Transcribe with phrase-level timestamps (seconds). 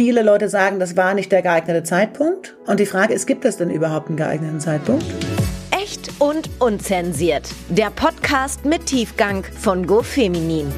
[0.00, 2.56] viele Leute sagen, das war nicht der geeignete Zeitpunkt.
[2.66, 5.04] Und die Frage ist, gibt es denn überhaupt einen geeigneten Zeitpunkt?
[5.72, 7.50] Echt und unzensiert.
[7.68, 10.72] Der Podcast mit Tiefgang von GoFeminin.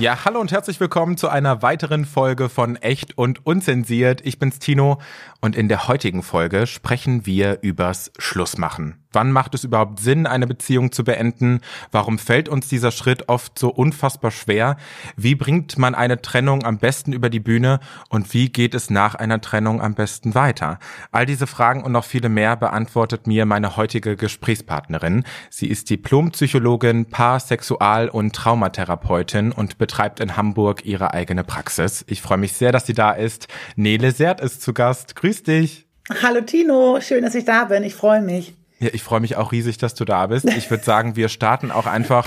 [0.00, 4.20] Ja, hallo und herzlich willkommen zu einer weiteren Folge von Echt und Unzensiert.
[4.26, 5.00] Ich bin's Tino
[5.40, 8.99] und in der heutigen Folge sprechen wir übers Schlussmachen.
[9.12, 11.60] Wann macht es überhaupt Sinn, eine Beziehung zu beenden?
[11.90, 14.76] Warum fällt uns dieser Schritt oft so unfassbar schwer?
[15.16, 17.80] Wie bringt man eine Trennung am besten über die Bühne?
[18.08, 20.78] Und wie geht es nach einer Trennung am besten weiter?
[21.10, 25.24] All diese Fragen und noch viele mehr beantwortet mir meine heutige Gesprächspartnerin.
[25.50, 32.04] Sie ist Diplompsychologin, Paar-, Sexual- und Traumatherapeutin und betreibt in Hamburg ihre eigene Praxis.
[32.06, 33.48] Ich freue mich sehr, dass sie da ist.
[33.74, 35.16] Nele Sert ist zu Gast.
[35.16, 35.88] Grüß dich.
[36.22, 37.82] Hallo Tino, schön, dass ich da bin.
[37.82, 38.59] Ich freue mich.
[38.80, 40.46] Ja, ich freue mich auch riesig, dass du da bist.
[40.46, 42.26] Ich würde sagen, wir starten auch einfach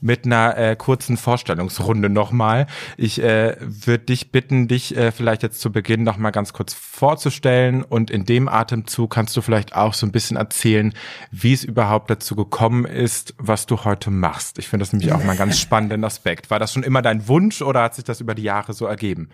[0.00, 2.66] mit einer äh, kurzen Vorstellungsrunde nochmal.
[2.96, 7.82] Ich äh, würde dich bitten, dich äh, vielleicht jetzt zu Beginn nochmal ganz kurz vorzustellen
[7.82, 10.94] und in dem Atemzug kannst du vielleicht auch so ein bisschen erzählen,
[11.30, 14.58] wie es überhaupt dazu gekommen ist, was du heute machst.
[14.58, 16.50] Ich finde das nämlich auch mal einen ganz spannenden Aspekt.
[16.50, 19.28] War das schon immer dein Wunsch oder hat sich das über die Jahre so ergeben?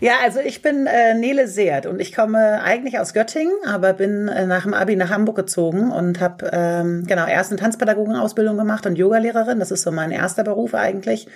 [0.00, 4.28] Ja, also ich bin äh, Nele Seert und ich komme eigentlich aus Göttingen, aber bin
[4.28, 8.86] äh, nach dem Abi nach Hamburg gezogen und habe ähm, genau erst eine Tanzpädagogenausbildung gemacht
[8.86, 9.58] und Yogalehrerin.
[9.58, 11.28] Das ist so mein erster Beruf eigentlich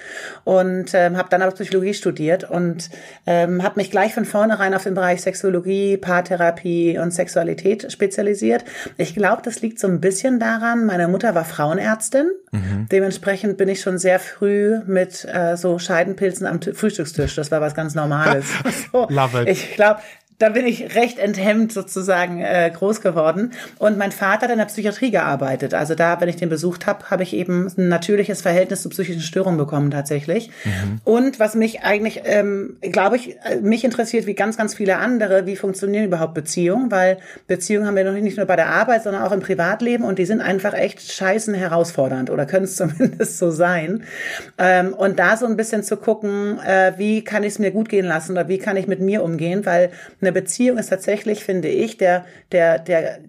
[0.45, 2.91] und ähm, habe dann aber Psychologie studiert und
[3.27, 8.65] ähm, habe mich gleich von vornherein auf den Bereich Sexologie, Paartherapie und Sexualität spezialisiert.
[8.99, 10.85] Ich glaube, das liegt so ein bisschen daran.
[10.85, 12.87] Meine Mutter war Frauenärztin, mhm.
[12.93, 17.37] dementsprechend bin ich schon sehr früh mit äh, so Scheidenpilzen am Frühstückstisch.
[17.37, 18.47] Das war was ganz Normales.
[18.91, 19.49] so, Love it.
[19.49, 20.01] Ich glaube,
[20.41, 23.53] da bin ich recht enthemmt sozusagen äh, groß geworden.
[23.79, 25.75] Und mein Vater hat in der Psychiatrie gearbeitet.
[25.75, 29.21] Also da, wenn ich den besucht habe, habe ich eben ein natürliches Verhältnis zu psychischen
[29.21, 30.51] Störungen bekommen tatsächlich.
[30.65, 31.01] Mhm.
[31.05, 35.57] Und was mich eigentlich, ähm, glaube ich, mich interessiert wie ganz, ganz viele andere, wie
[35.57, 36.91] funktionieren überhaupt Beziehungen?
[36.91, 40.19] Weil Beziehungen haben wir noch nicht nur bei der Arbeit, sondern auch im Privatleben und
[40.19, 44.05] die sind einfach echt scheißen herausfordernd oder können es zumindest so sein.
[44.57, 47.91] Ähm, und da so ein bisschen zu gucken, äh, wie kann ich es mir gut
[47.91, 49.91] gehen lassen oder wie kann ich mit mir umgehen, weil
[50.23, 53.21] eine eine Beziehung ist tatsächlich, finde ich, der, der, der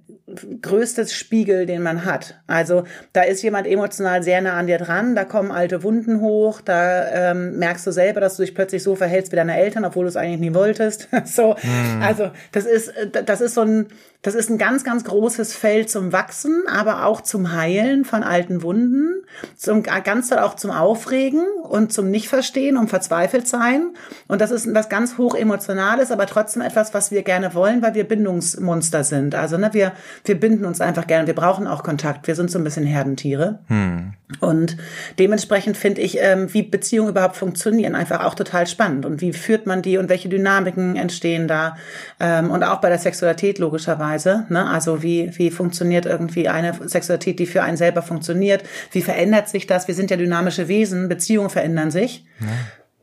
[0.61, 2.39] größte Spiegel, den man hat.
[2.47, 2.83] Also
[3.13, 7.31] da ist jemand emotional sehr nah an dir dran, da kommen alte Wunden hoch, da
[7.31, 10.09] ähm, merkst du selber, dass du dich plötzlich so verhältst wie deine Eltern, obwohl du
[10.09, 11.07] es eigentlich nie wolltest.
[11.25, 12.01] so, hm.
[12.01, 12.93] also das ist,
[13.25, 13.87] das ist so ein,
[14.23, 18.61] das ist ein ganz, ganz großes Feld zum Wachsen, aber auch zum Heilen von alten
[18.61, 19.23] Wunden,
[19.57, 23.95] zum ganz auch zum Aufregen und zum Nichtverstehen, um verzweifelt sein.
[24.27, 27.95] Und das ist was ganz hoch emotionales, aber trotzdem etwas, was wir gerne wollen, weil
[27.95, 29.33] wir Bindungsmonster sind.
[29.33, 29.93] Also ne, wir
[30.25, 31.27] wir binden uns einfach gerne.
[31.27, 32.27] Wir brauchen auch Kontakt.
[32.27, 33.59] Wir sind so ein bisschen Herdentiere.
[33.67, 34.13] Hm.
[34.39, 34.77] Und
[35.19, 39.05] dementsprechend finde ich, ähm, wie Beziehungen überhaupt funktionieren, einfach auch total spannend.
[39.05, 41.75] Und wie führt man die und welche Dynamiken entstehen da?
[42.19, 44.45] Ähm, und auch bei der Sexualität logischerweise.
[44.49, 44.65] Ne?
[44.65, 48.63] Also wie, wie funktioniert irgendwie eine Sexualität, die für einen selber funktioniert?
[48.91, 49.87] Wie verändert sich das?
[49.87, 51.09] Wir sind ja dynamische Wesen.
[51.09, 52.25] Beziehungen verändern sich.
[52.39, 52.47] Ja.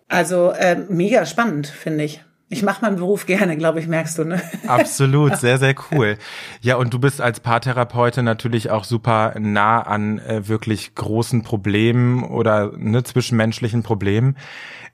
[0.08, 2.24] Also äh, mega spannend, finde ich.
[2.50, 4.40] Ich mache meinen Beruf gerne, glaube ich, merkst du, ne?
[4.66, 6.16] Absolut, sehr, sehr cool.
[6.62, 12.24] Ja, und du bist als Paartherapeutin natürlich auch super nah an äh, wirklich großen Problemen
[12.24, 14.36] oder ne, zwischenmenschlichen Problemen.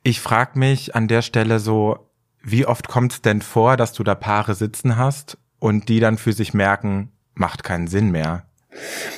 [0.03, 2.11] Ich frage mich an der Stelle so,
[2.43, 6.19] wie oft kommt es denn vor, dass du da Paare sitzen hast und die dann
[6.19, 8.47] für sich merken, macht keinen Sinn mehr?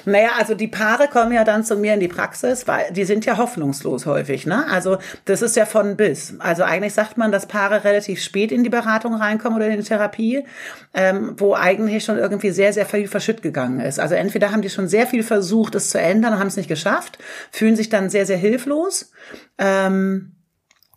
[0.05, 3.25] Naja, also die Paare kommen ja dann zu mir in die Praxis, weil die sind
[3.25, 4.47] ja hoffnungslos häufig.
[4.47, 4.67] Ne?
[4.71, 6.35] Also das ist ja von bis.
[6.39, 9.87] Also eigentlich sagt man, dass Paare relativ spät in die Beratung reinkommen oder in die
[9.87, 10.45] Therapie,
[10.95, 13.99] ähm, wo eigentlich schon irgendwie sehr, sehr viel verschütt gegangen ist.
[13.99, 17.19] Also entweder haben die schon sehr viel versucht, es zu ändern haben es nicht geschafft,
[17.51, 19.13] fühlen sich dann sehr, sehr hilflos.
[19.59, 20.36] Ähm,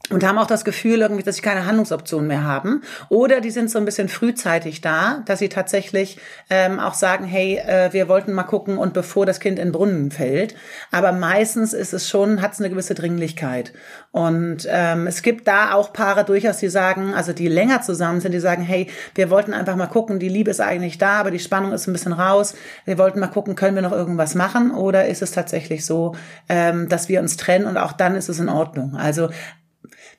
[0.10, 2.82] und haben auch das Gefühl irgendwie, dass sie keine Handlungsoption mehr haben.
[3.10, 7.58] Oder die sind so ein bisschen frühzeitig da, dass sie tatsächlich ähm, auch sagen, hey,
[7.58, 10.56] äh, wir wollten mal gucken und bevor das Kind in den Brunnen fällt.
[10.92, 13.74] Aber meistens ist es schon, hat es eine gewisse Dringlichkeit.
[14.12, 18.32] Und ähm, es gibt da auch Paare durchaus, die sagen, also die länger zusammen sind,
[18.32, 21.40] die sagen, hey, wir wollten einfach mal gucken, die Liebe ist eigentlich da, aber die
[21.40, 22.56] Spannung ist ein bisschen raus.
[22.86, 24.72] Wir wollten mal gucken, können wir noch irgendwas machen?
[24.72, 26.16] Oder ist es tatsächlich so,
[26.48, 28.96] ähm, dass wir uns trennen und auch dann ist es in Ordnung?
[28.96, 29.30] Also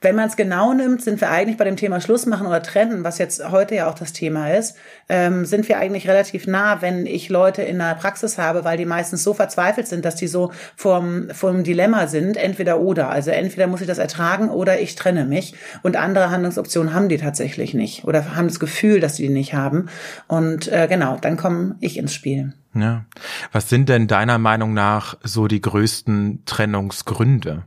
[0.01, 3.05] wenn man es genau nimmt, sind wir eigentlich bei dem Thema Schluss machen oder trennen,
[3.05, 4.77] was jetzt heute ja auch das Thema ist,
[5.09, 8.87] ähm, sind wir eigentlich relativ nah, wenn ich Leute in der Praxis habe, weil die
[8.87, 13.11] meistens so verzweifelt sind, dass die so vom, vom Dilemma sind, entweder oder.
[13.11, 15.55] Also entweder muss ich das ertragen oder ich trenne mich.
[15.83, 19.55] Und andere Handlungsoptionen haben die tatsächlich nicht oder haben das Gefühl, dass sie die nicht
[19.55, 19.89] haben.
[20.29, 22.55] Und äh, genau, dann komme ich ins Spiel.
[22.75, 23.05] Ja.
[23.53, 27.65] Was sind denn deiner Meinung nach so die größten Trennungsgründe?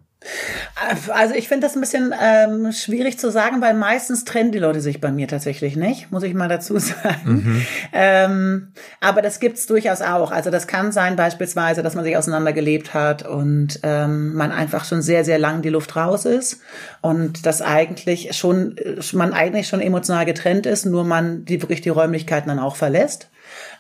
[1.13, 4.81] Also ich finde das ein bisschen ähm, schwierig zu sagen, weil meistens trennen die Leute
[4.81, 7.25] sich bei mir tatsächlich nicht, muss ich mal dazu sagen.
[7.25, 7.65] Mhm.
[7.91, 8.67] Ähm,
[9.01, 10.31] aber das gibt's durchaus auch.
[10.31, 15.01] Also das kann sein beispielsweise, dass man sich auseinandergelebt hat und ähm, man einfach schon
[15.01, 16.61] sehr, sehr lang die Luft raus ist
[17.01, 18.75] und das eigentlich schon,
[19.13, 23.29] man eigentlich schon emotional getrennt ist, nur man die wirklich die Räumlichkeiten dann auch verlässt.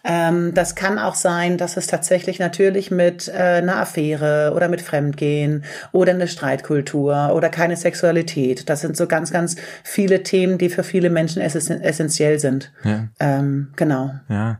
[0.03, 4.81] Ähm, das kann auch sein, dass es tatsächlich natürlich mit äh, einer Affäre oder mit
[4.81, 5.63] Fremdgehen
[5.93, 8.67] oder eine Streitkultur oder keine Sexualität.
[8.69, 12.73] Das sind so ganz, ganz viele Themen, die für viele Menschen essentiell sind.
[12.83, 13.07] Ja.
[13.19, 14.11] Ähm, genau.
[14.27, 14.59] Ja.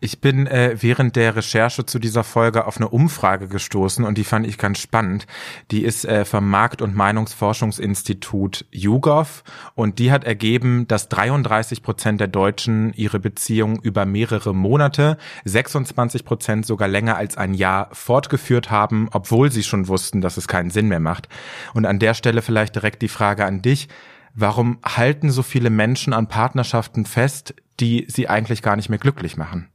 [0.00, 4.24] Ich bin äh, während der Recherche zu dieser Folge auf eine Umfrage gestoßen und die
[4.24, 5.26] fand ich ganz spannend.
[5.70, 9.42] Die ist äh, vom Markt- und Meinungsforschungsinstitut YouGov
[9.74, 15.16] und die hat ergeben, dass 33 Prozent der Deutschen ihre Beziehung über mehrere Monate Monate,
[15.44, 20.48] 26 Prozent sogar länger als ein Jahr fortgeführt haben, obwohl sie schon wussten, dass es
[20.48, 21.28] keinen Sinn mehr macht.
[21.72, 23.88] Und an der Stelle vielleicht direkt die Frage an dich.
[24.34, 29.36] Warum halten so viele Menschen an Partnerschaften fest, die sie eigentlich gar nicht mehr glücklich
[29.36, 29.68] machen?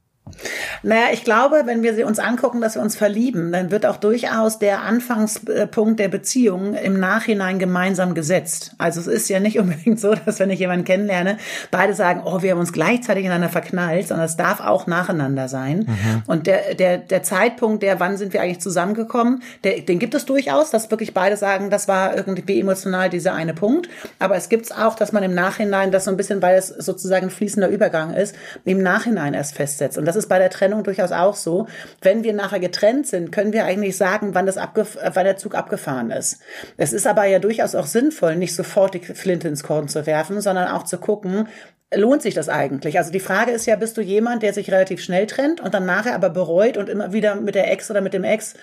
[0.82, 3.96] Naja, ich glaube, wenn wir sie uns angucken, dass wir uns verlieben, dann wird auch
[3.96, 8.72] durchaus der Anfangspunkt der Beziehung im Nachhinein gemeinsam gesetzt.
[8.78, 11.38] Also es ist ja nicht unbedingt so, dass wenn ich jemanden kennenlerne,
[11.70, 15.86] beide sagen, oh, wir haben uns gleichzeitig ineinander verknallt, sondern es darf auch nacheinander sein.
[15.88, 16.22] Mhm.
[16.26, 20.24] Und der, der, der Zeitpunkt, der wann sind wir eigentlich zusammengekommen, der, den gibt es
[20.24, 23.88] durchaus, dass wirklich beide sagen, das war irgendwie emotional dieser eine Punkt.
[24.18, 26.68] Aber es gibt es auch, dass man im Nachhinein das so ein bisschen, weil es
[26.68, 28.34] sozusagen ein fließender Übergang ist,
[28.64, 29.98] im Nachhinein erst festsetzt.
[29.98, 31.66] Und das ist bei der Trennung durchaus auch so.
[32.02, 36.10] Wenn wir nachher getrennt sind, können wir eigentlich sagen, wann, das wann der Zug abgefahren
[36.10, 36.40] ist.
[36.76, 40.40] Es ist aber ja durchaus auch sinnvoll, nicht sofort die Flinte ins Korn zu werfen,
[40.40, 41.48] sondern auch zu gucken,
[41.94, 42.98] lohnt sich das eigentlich?
[42.98, 45.86] Also die Frage ist ja, bist du jemand, der sich relativ schnell trennt und dann
[45.86, 48.54] nachher aber bereut und immer wieder mit der Ex oder mit dem Ex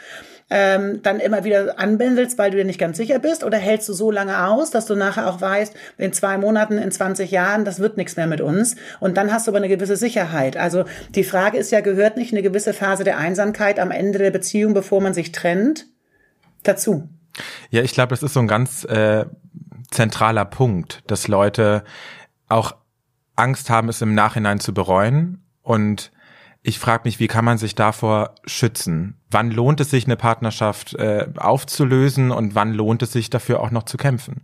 [0.50, 3.44] ähm, dann immer wieder anbändelst, weil du dir nicht ganz sicher bist?
[3.44, 6.92] Oder hältst du so lange aus, dass du nachher auch weißt, in zwei Monaten, in
[6.92, 8.75] 20 Jahren, das wird nichts mehr mit uns?
[9.00, 10.56] Und dann hast du aber eine gewisse Sicherheit.
[10.56, 14.31] Also die Frage ist ja, gehört nicht eine gewisse Phase der Einsamkeit am Ende der
[14.31, 15.88] Beziehung, bevor man sich trennt,
[16.63, 17.09] dazu?
[17.69, 19.25] Ja, ich glaube, das ist so ein ganz äh,
[19.91, 21.83] zentraler Punkt, dass Leute
[22.48, 22.75] auch
[23.36, 26.12] Angst haben, es im Nachhinein zu bereuen und
[26.67, 29.21] ich frage mich, wie kann man sich davor schützen?
[29.29, 33.69] Wann lohnt es sich, eine Partnerschaft äh, aufzulösen und wann lohnt es sich dafür auch
[33.69, 34.41] noch zu kämpfen?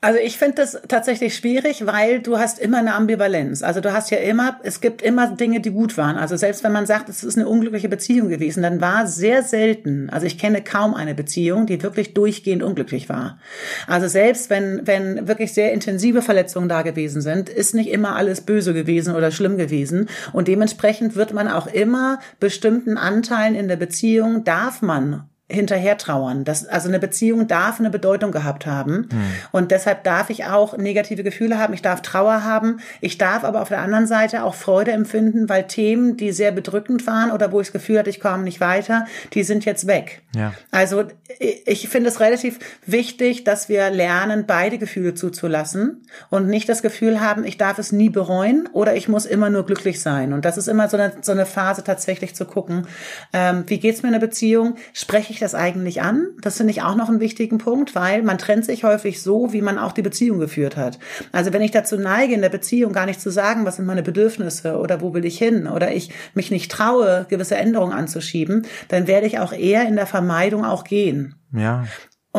[0.00, 3.64] Also ich finde das tatsächlich schwierig, weil du hast immer eine Ambivalenz.
[3.64, 6.16] Also du hast ja immer, es gibt immer Dinge, die gut waren.
[6.16, 10.08] Also selbst wenn man sagt, es ist eine unglückliche Beziehung gewesen, dann war sehr selten,
[10.10, 13.40] also ich kenne kaum eine Beziehung, die wirklich durchgehend unglücklich war.
[13.88, 18.42] Also selbst wenn, wenn wirklich sehr intensive Verletzungen da gewesen sind, ist nicht immer alles
[18.42, 20.08] böse gewesen oder schlimm gewesen.
[20.32, 26.44] Und dementsprechend wird man auch immer bestimmten Anteilen in der Beziehung, darf man hinterher trauern.
[26.44, 29.08] Das, also eine Beziehung darf eine Bedeutung gehabt haben.
[29.10, 29.24] Mhm.
[29.50, 31.72] Und deshalb darf ich auch negative Gefühle haben.
[31.72, 32.80] Ich darf Trauer haben.
[33.00, 37.06] Ich darf aber auf der anderen Seite auch Freude empfinden, weil Themen, die sehr bedrückend
[37.06, 40.20] waren oder wo ich das Gefühl hatte, ich komme nicht weiter, die sind jetzt weg.
[40.34, 40.52] Ja.
[40.70, 41.04] Also
[41.38, 47.20] ich finde es relativ wichtig, dass wir lernen, beide Gefühle zuzulassen und nicht das Gefühl
[47.20, 50.34] haben, ich darf es nie bereuen oder ich muss immer nur glücklich sein.
[50.34, 52.86] Und das ist immer so eine, so eine Phase tatsächlich zu gucken,
[53.32, 54.76] ähm, wie geht's mir in der Beziehung?
[54.92, 56.28] Spreche ich ich das eigentlich an?
[56.40, 59.62] Das finde ich auch noch einen wichtigen Punkt, weil man trennt sich häufig so, wie
[59.62, 60.98] man auch die Beziehung geführt hat.
[61.32, 64.02] Also wenn ich dazu neige, in der Beziehung gar nicht zu sagen, was sind meine
[64.02, 69.06] Bedürfnisse oder wo will ich hin oder ich mich nicht traue, gewisse Änderungen anzuschieben, dann
[69.06, 71.36] werde ich auch eher in der Vermeidung auch gehen.
[71.52, 71.86] Ja.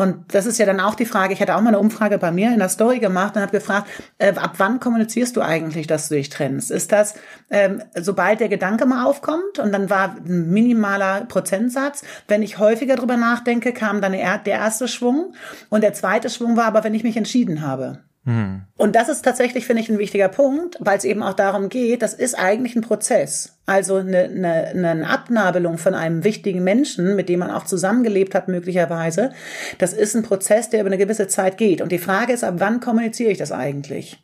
[0.00, 2.32] Und das ist ja dann auch die Frage, ich hatte auch mal eine Umfrage bei
[2.32, 6.08] mir in der Story gemacht und habe gefragt, äh, ab wann kommunizierst du eigentlich, dass
[6.08, 6.70] du dich trennst?
[6.70, 7.16] Ist das,
[7.50, 12.96] ähm, sobald der Gedanke mal aufkommt und dann war ein minimaler Prozentsatz, wenn ich häufiger
[12.96, 15.34] drüber nachdenke, kam dann der erste Schwung
[15.68, 17.98] und der zweite Schwung war aber, wenn ich mich entschieden habe.
[18.24, 18.62] Mhm.
[18.76, 22.02] Und das ist tatsächlich, finde ich, ein wichtiger Punkt, weil es eben auch darum geht,
[22.02, 23.58] das ist eigentlich ein Prozess.
[23.66, 28.48] Also eine, eine, eine Abnabelung von einem wichtigen Menschen, mit dem man auch zusammengelebt hat,
[28.48, 29.32] möglicherweise.
[29.78, 31.80] Das ist ein Prozess, der über eine gewisse Zeit geht.
[31.80, 34.22] Und die Frage ist, ab wann kommuniziere ich das eigentlich?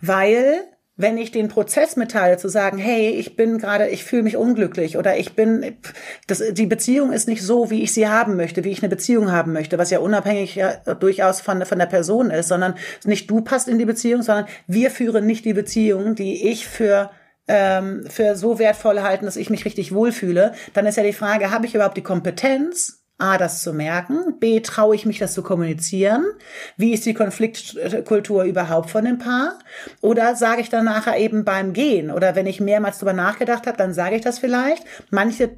[0.00, 0.64] Weil
[1.00, 4.96] wenn ich den Prozess mitteile, zu sagen, hey, ich bin gerade, ich fühle mich unglücklich
[4.96, 5.76] oder ich bin,
[6.26, 9.32] das, die Beziehung ist nicht so, wie ich sie haben möchte, wie ich eine Beziehung
[9.32, 13.40] haben möchte, was ja unabhängig ja durchaus von, von der Person ist, sondern nicht du
[13.40, 17.10] passt in die Beziehung, sondern wir führen nicht die Beziehung, die ich für
[17.48, 21.50] ähm, für so wertvoll halten, dass ich mich richtig wohlfühle, dann ist ja die Frage,
[21.50, 25.42] habe ich überhaupt die Kompetenz, A, das zu merken, B, traue ich mich, das zu
[25.42, 26.24] kommunizieren,
[26.76, 29.58] wie ist die Konfliktkultur überhaupt von dem Paar?
[30.00, 32.10] Oder sage ich dann nachher eben beim Gehen?
[32.10, 34.84] Oder wenn ich mehrmals drüber nachgedacht habe, dann sage ich das vielleicht.
[35.10, 35.50] Manche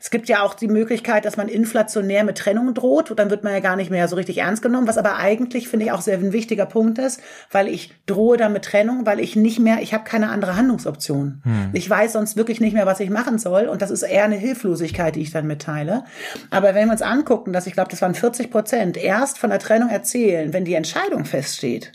[0.00, 3.12] es gibt ja auch die Möglichkeit, dass man inflationär mit Trennung droht.
[3.16, 5.86] Dann wird man ja gar nicht mehr so richtig ernst genommen, was aber eigentlich, finde
[5.86, 9.36] ich, auch sehr ein wichtiger Punkt ist, weil ich drohe dann mit Trennung, weil ich
[9.36, 11.40] nicht mehr, ich habe keine andere Handlungsoption.
[11.44, 11.70] Hm.
[11.72, 13.66] Ich weiß sonst wirklich nicht mehr, was ich machen soll.
[13.66, 16.04] Und das ist eher eine Hilflosigkeit, die ich dann mitteile.
[16.50, 19.58] Aber wenn wir uns angucken, dass ich glaube, das waren 40 Prozent, erst von der
[19.58, 21.92] Trennung erzählen, wenn die Entscheidung feststeht,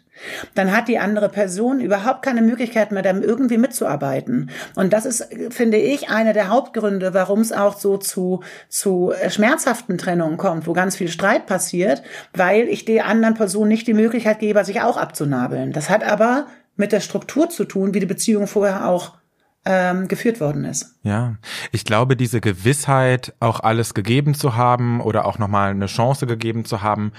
[0.55, 4.49] dann hat die andere Person überhaupt keine Möglichkeit mehr, damit irgendwie mitzuarbeiten.
[4.75, 9.29] Und das ist, finde ich, einer der Hauptgründe, warum es auch so zu, zu äh,
[9.29, 13.93] schmerzhaften Trennungen kommt, wo ganz viel Streit passiert, weil ich der anderen Person nicht die
[13.93, 15.71] Möglichkeit gebe, sich auch abzunabeln.
[15.71, 19.19] Das hat aber mit der Struktur zu tun, wie die Beziehung vorher auch
[19.65, 20.95] ähm, geführt worden ist.
[21.03, 21.35] Ja,
[21.71, 26.65] ich glaube, diese Gewissheit, auch alles gegeben zu haben oder auch nochmal eine Chance gegeben
[26.65, 27.11] zu haben,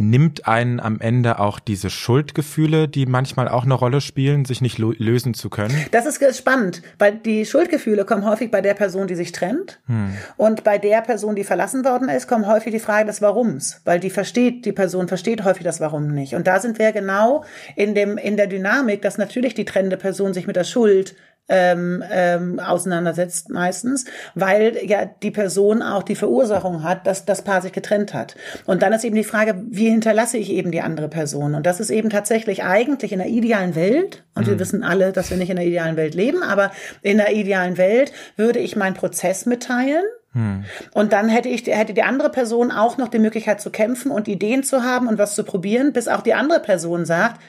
[0.00, 4.78] nimmt einen am Ende auch diese Schuldgefühle, die manchmal auch eine Rolle spielen, sich nicht
[4.78, 5.74] lösen zu können?
[5.90, 9.78] Das ist spannend, weil die Schuldgefühle kommen häufig bei der Person, die sich trennt.
[9.86, 10.14] Hm.
[10.36, 14.00] Und bei der Person, die verlassen worden ist, kommt häufig die Frage des Warums, weil
[14.00, 16.34] die versteht, die Person versteht häufig das Warum nicht.
[16.34, 17.44] Und da sind wir genau
[17.76, 21.14] in dem, in der Dynamik, dass natürlich die trennende Person sich mit der Schuld
[21.50, 27.60] ähm, ähm, auseinandersetzt meistens, weil ja die Person auch die Verursachung hat, dass das Paar
[27.60, 28.36] sich getrennt hat.
[28.64, 31.54] Und dann ist eben die Frage, wie hinterlasse ich eben die andere Person?
[31.54, 34.52] Und das ist eben tatsächlich eigentlich in der idealen Welt, und mhm.
[34.52, 36.70] wir wissen alle, dass wir nicht in der idealen Welt leben, aber
[37.02, 40.64] in der idealen Welt würde ich meinen Prozess mitteilen, hm.
[40.94, 44.28] Und dann hätte ich, hätte die andere Person auch noch die Möglichkeit zu kämpfen und
[44.28, 47.40] Ideen zu haben und was zu probieren, bis auch die andere Person sagt,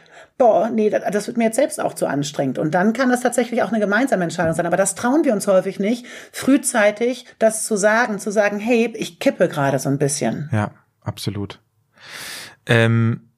[0.42, 2.58] boah, nee, das wird mir jetzt selbst auch zu anstrengend.
[2.58, 4.66] Und dann kann das tatsächlich auch eine gemeinsame Entscheidung sein.
[4.66, 9.20] Aber das trauen wir uns häufig nicht, frühzeitig das zu sagen, zu sagen, hey, ich
[9.20, 10.50] kippe gerade so ein bisschen.
[10.52, 10.72] Ja,
[11.04, 11.62] absolut.
[12.66, 13.31] Ähm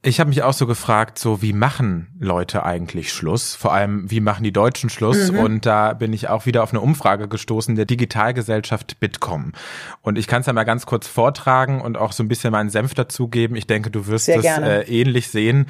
[0.00, 3.56] ich habe mich auch so gefragt, so wie machen Leute eigentlich Schluss?
[3.56, 5.32] Vor allem, wie machen die Deutschen Schluss?
[5.32, 5.38] Mhm.
[5.38, 9.52] Und da bin ich auch wieder auf eine Umfrage gestoßen der Digitalgesellschaft Bitkom.
[10.00, 12.70] Und ich kann es ja mal ganz kurz vortragen und auch so ein bisschen meinen
[12.70, 13.56] Senf dazugeben.
[13.56, 15.66] Ich denke, du wirst es äh, ähnlich sehen.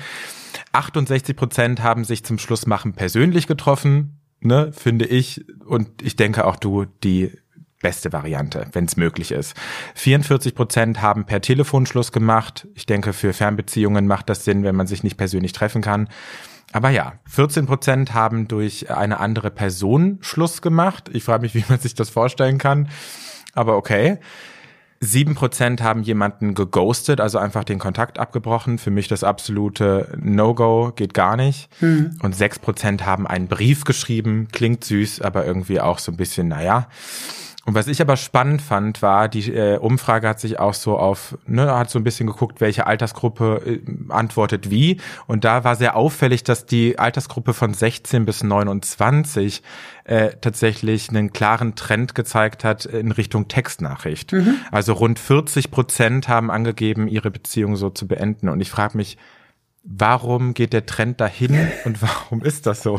[0.72, 5.46] 68 Prozent haben sich zum Schlussmachen persönlich getroffen, ne, finde ich.
[5.64, 7.32] Und ich denke auch du, die
[7.80, 9.54] beste Variante, wenn es möglich ist.
[9.94, 12.66] 44 Prozent haben per Telefon Schluss gemacht.
[12.74, 16.08] Ich denke, für Fernbeziehungen macht das Sinn, wenn man sich nicht persönlich treffen kann.
[16.72, 21.08] Aber ja, 14 Prozent haben durch eine andere Person Schluss gemacht.
[21.12, 22.88] Ich frage mich, wie man sich das vorstellen kann.
[23.54, 24.18] Aber okay.
[25.00, 28.78] Sieben Prozent haben jemanden geghostet, also einfach den Kontakt abgebrochen.
[28.78, 31.70] Für mich das absolute No-Go, geht gar nicht.
[31.78, 32.18] Hm.
[32.20, 36.48] Und sechs Prozent haben einen Brief geschrieben, klingt süß, aber irgendwie auch so ein bisschen,
[36.48, 36.88] naja.
[37.68, 41.36] Und was ich aber spannend fand, war, die äh, Umfrage hat sich auch so auf,
[41.46, 45.02] ne, hat so ein bisschen geguckt, welche Altersgruppe äh, antwortet wie.
[45.26, 49.62] Und da war sehr auffällig, dass die Altersgruppe von 16 bis 29
[50.04, 54.32] äh, tatsächlich einen klaren Trend gezeigt hat in Richtung Textnachricht.
[54.32, 54.54] Mhm.
[54.72, 58.48] Also rund 40 Prozent haben angegeben, ihre Beziehung so zu beenden.
[58.48, 59.18] Und ich frage mich,
[59.82, 62.98] warum geht der Trend dahin und warum ist das so?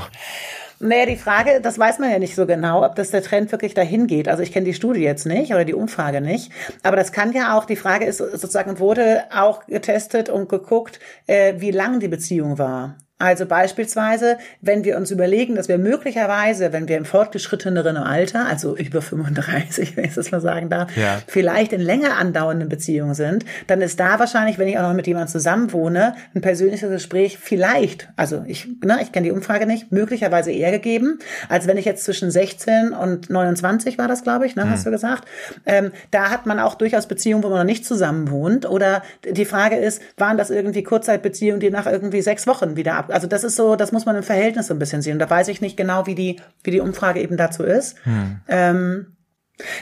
[0.81, 3.73] Naja, die Frage, das weiß man ja nicht so genau, ob das der Trend wirklich
[3.73, 4.29] dahin geht.
[4.29, 6.53] Also ich kenne die Studie jetzt nicht oder die Umfrage nicht.
[6.83, 11.55] Aber das kann ja auch, die Frage ist sozusagen, wurde auch getestet und geguckt, äh,
[11.57, 12.95] wie lang die Beziehung war.
[13.21, 18.77] Also beispielsweise, wenn wir uns überlegen, dass wir möglicherweise, wenn wir im fortgeschritteneren Alter, also
[18.77, 21.21] über 35, wenn ich das mal sagen darf, ja.
[21.27, 25.05] vielleicht in länger andauernden Beziehungen sind, dann ist da wahrscheinlich, wenn ich auch noch mit
[25.05, 30.53] jemandem zusammenwohne, ein persönliches Gespräch vielleicht, also ich, ne, ich kenne die Umfrage nicht, möglicherweise
[30.53, 34.63] eher gegeben, als wenn ich jetzt zwischen 16 und 29 war das, glaube ich, ne,
[34.63, 34.71] hm.
[34.71, 35.27] hast du gesagt.
[35.65, 38.65] Ähm, da hat man auch durchaus Beziehungen, wo man noch nicht zusammen wohnt.
[38.65, 43.08] Oder die Frage ist, waren das irgendwie Kurzzeitbeziehungen, die nach irgendwie sechs Wochen wieder ab
[43.09, 45.13] also das ist so, das muss man im Verhältnis so ein bisschen sehen.
[45.13, 47.97] Und da weiß ich nicht genau, wie die, wie die Umfrage eben dazu ist.
[48.03, 48.41] Hm.
[48.47, 49.15] Ähm,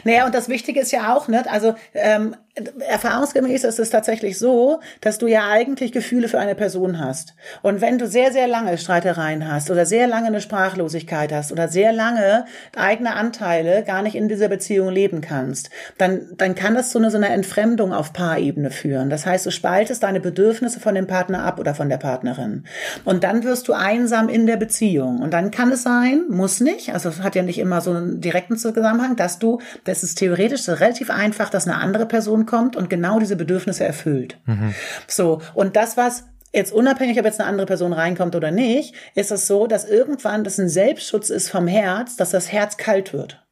[0.03, 2.35] naja, und das Wichtige ist ja auch, ne, also ähm,
[2.79, 7.35] erfahrungsgemäß ist es tatsächlich so, dass du ja eigentlich Gefühle für eine Person hast.
[7.61, 11.67] Und wenn du sehr, sehr lange Streitereien hast oder sehr lange eine Sprachlosigkeit hast oder
[11.67, 12.45] sehr lange
[12.75, 17.11] eigene Anteile gar nicht in dieser Beziehung leben kannst, dann, dann kann das zu einer,
[17.11, 19.09] so einer Entfremdung auf Paarebene führen.
[19.09, 22.63] Das heißt, du spaltest deine Bedürfnisse von dem Partner ab oder von der Partnerin.
[23.05, 25.21] Und dann wirst du einsam in der Beziehung.
[25.21, 28.57] Und dann kann es sein, muss nicht, also hat ja nicht immer so einen direkten
[28.57, 33.19] Zusammenhang, dass du, das ist theoretisch relativ einfach, dass eine andere Person kommt und genau
[33.19, 34.39] diese Bedürfnisse erfüllt.
[34.45, 34.73] Mhm.
[35.07, 35.41] So.
[35.53, 39.45] Und das, was jetzt unabhängig, ob jetzt eine andere Person reinkommt oder nicht, ist es
[39.45, 43.43] so, dass irgendwann das ein Selbstschutz ist vom Herz, dass das Herz kalt wird.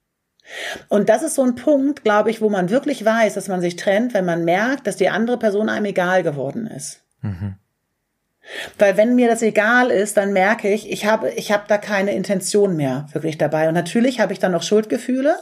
[0.90, 3.76] Und das ist so ein Punkt, glaube ich, wo man wirklich weiß, dass man sich
[3.76, 7.04] trennt, wenn man merkt, dass die andere Person einem egal geworden ist.
[7.22, 7.56] Mhm.
[8.78, 12.14] Weil wenn mir das egal ist, dann merke ich, ich habe, ich habe da keine
[12.14, 13.68] Intention mehr wirklich dabei.
[13.68, 15.36] Und natürlich habe ich dann noch Schuldgefühle.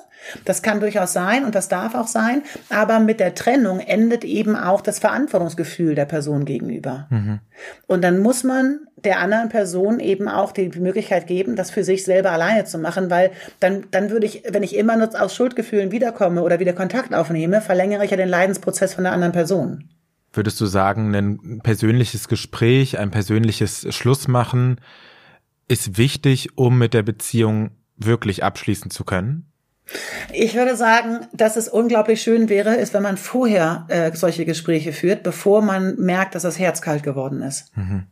[0.46, 2.44] Das kann durchaus sein und das darf auch sein.
[2.70, 7.08] Aber mit der Trennung endet eben auch das Verantwortungsgefühl der Person gegenüber.
[7.10, 7.40] Mhm.
[7.88, 12.06] Und dann muss man der anderen Person eben auch die Möglichkeit geben, das für sich
[12.06, 15.92] selber alleine zu machen, weil dann, dann würde ich, wenn ich immer nur aus Schuldgefühlen
[15.92, 19.90] wiederkomme oder wieder Kontakt aufnehme, verlängere ich ja den Leidensprozess von der anderen Person.
[20.34, 24.82] Würdest du sagen, ein persönliches Gespräch, ein persönliches Schlussmachen
[25.68, 29.46] ist wichtig, um mit der Beziehung wirklich abschließen zu können?
[30.32, 34.92] Ich würde sagen, dass es unglaublich schön wäre, ist, wenn man vorher äh, solche Gespräche
[34.92, 37.76] führt, bevor man merkt, dass das Herz kalt geworden ist.
[37.78, 38.08] Mhm.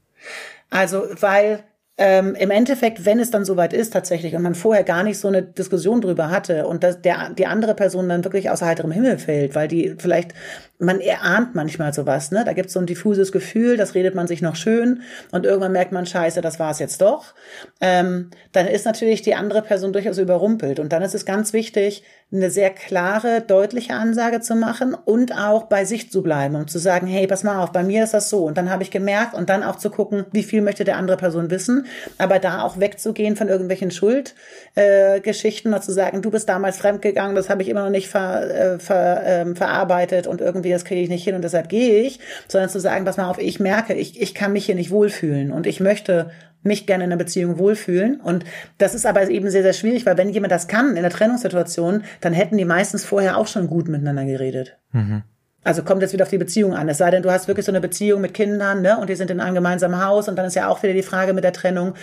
[0.70, 1.63] Also, weil
[2.03, 5.27] ähm, im Endeffekt, wenn es dann soweit ist tatsächlich und man vorher gar nicht so
[5.27, 9.20] eine Diskussion drüber hatte und dass der, die andere Person dann wirklich aus heiterem Himmel
[9.20, 10.34] fällt, weil die vielleicht
[10.79, 12.43] man erahnt manchmal sowas, ne?
[12.43, 15.91] Da gibt's so ein diffuses Gefühl, das redet man sich noch schön und irgendwann merkt
[15.91, 17.36] man, scheiße, das war's jetzt doch.
[17.81, 20.79] Ähm, dann ist natürlich die andere Person durchaus überrumpelt.
[20.79, 22.03] Und dann ist es ganz wichtig,
[22.34, 26.80] eine sehr klare, deutliche Ansage zu machen und auch bei sich zu bleiben und zu
[26.80, 28.46] sagen, hey, pass mal auf, bei mir ist das so.
[28.46, 31.18] Und dann habe ich gemerkt und dann auch zu gucken, wie viel möchte der andere
[31.18, 36.48] Person wissen, aber da auch wegzugehen von irgendwelchen Schuldgeschichten äh, und zu sagen, du bist
[36.48, 40.72] damals fremdgegangen, das habe ich immer noch nicht ver, äh, ver, äh, verarbeitet und irgendwie
[40.72, 43.40] das kriege ich nicht hin und deshalb gehe ich, sondern zu sagen, pass mal auf,
[43.40, 46.32] ich merke, ich, ich kann mich hier nicht wohlfühlen und ich möchte
[46.63, 48.20] mich gerne in einer Beziehung wohlfühlen.
[48.20, 48.46] Und
[48.77, 52.03] das ist aber eben sehr, sehr schwierig, weil wenn jemand das kann in der Trennungssituation,
[52.22, 54.77] dann hätten die meistens vorher auch schon gut miteinander geredet.
[54.91, 55.24] Mhm.
[55.63, 56.89] Also kommt jetzt wieder auf die Beziehung an.
[56.89, 59.30] Es sei denn, du hast wirklich so eine Beziehung mit Kindern, ne, und die sind
[59.30, 61.94] in einem gemeinsamen Haus und dann ist ja auch wieder die Frage mit der Trennung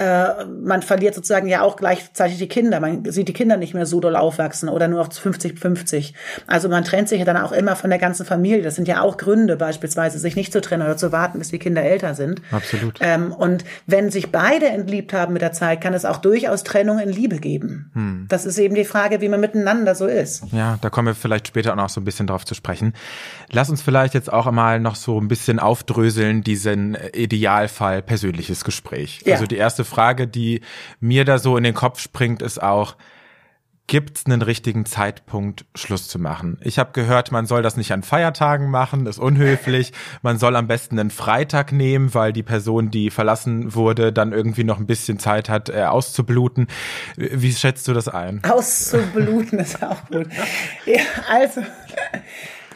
[0.00, 2.80] äh, man verliert sozusagen ja auch gleichzeitig die Kinder.
[2.80, 6.14] Man sieht die Kinder nicht mehr so doll aufwachsen oder nur auf 50-50.
[6.46, 8.62] Also man trennt sich ja dann auch immer von der ganzen Familie.
[8.62, 11.58] Das sind ja auch Gründe beispielsweise, sich nicht zu trennen oder zu warten, bis die
[11.58, 12.40] Kinder älter sind.
[12.50, 12.98] Absolut.
[13.00, 16.98] Ähm, und wenn sich beide entliebt haben mit der Zeit, kann es auch durchaus Trennung
[16.98, 17.90] in Liebe geben.
[17.92, 18.26] Hm.
[18.28, 20.44] Das ist eben die Frage, wie man miteinander so ist.
[20.52, 22.94] Ja, da kommen wir vielleicht später auch noch so ein bisschen drauf zu sprechen.
[23.50, 29.20] Lass uns vielleicht jetzt auch einmal noch so ein bisschen aufdröseln, diesen Idealfall persönliches Gespräch.
[29.26, 29.34] Ja.
[29.34, 30.62] Also die erste Frage, die
[31.00, 32.96] mir da so in den Kopf springt, ist auch,
[33.90, 36.60] gibt es einen richtigen Zeitpunkt, Schluss zu machen?
[36.62, 39.92] Ich habe gehört, man soll das nicht an Feiertagen machen, ist unhöflich.
[40.22, 44.62] Man soll am besten einen Freitag nehmen, weil die Person, die verlassen wurde, dann irgendwie
[44.62, 46.68] noch ein bisschen Zeit hat, äh, auszubluten.
[47.16, 48.44] Wie schätzt du das ein?
[48.44, 50.28] Auszubluten ist auch gut.
[50.86, 51.62] Ja, also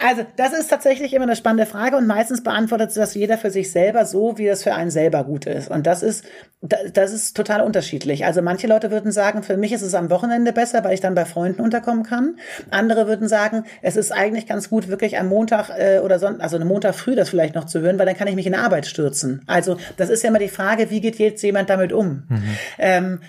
[0.01, 3.71] also, das ist tatsächlich immer eine spannende Frage und meistens beantwortet das jeder für sich
[3.71, 5.71] selber so, wie das für einen selber gut ist.
[5.71, 6.25] Und das ist,
[6.61, 8.25] das ist total unterschiedlich.
[8.25, 11.15] Also, manche Leute würden sagen, für mich ist es am Wochenende besser, weil ich dann
[11.15, 12.37] bei Freunden unterkommen kann.
[12.71, 16.57] Andere würden sagen, es ist eigentlich ganz gut, wirklich am Montag äh, oder Sonntag, also
[16.57, 18.87] am Montag früh das vielleicht noch zu hören, weil dann kann ich mich in Arbeit
[18.87, 19.43] stürzen.
[19.47, 22.25] Also, das ist ja immer die Frage, wie geht jetzt jemand damit um?
[22.29, 22.57] Mhm.
[22.79, 23.21] Ähm,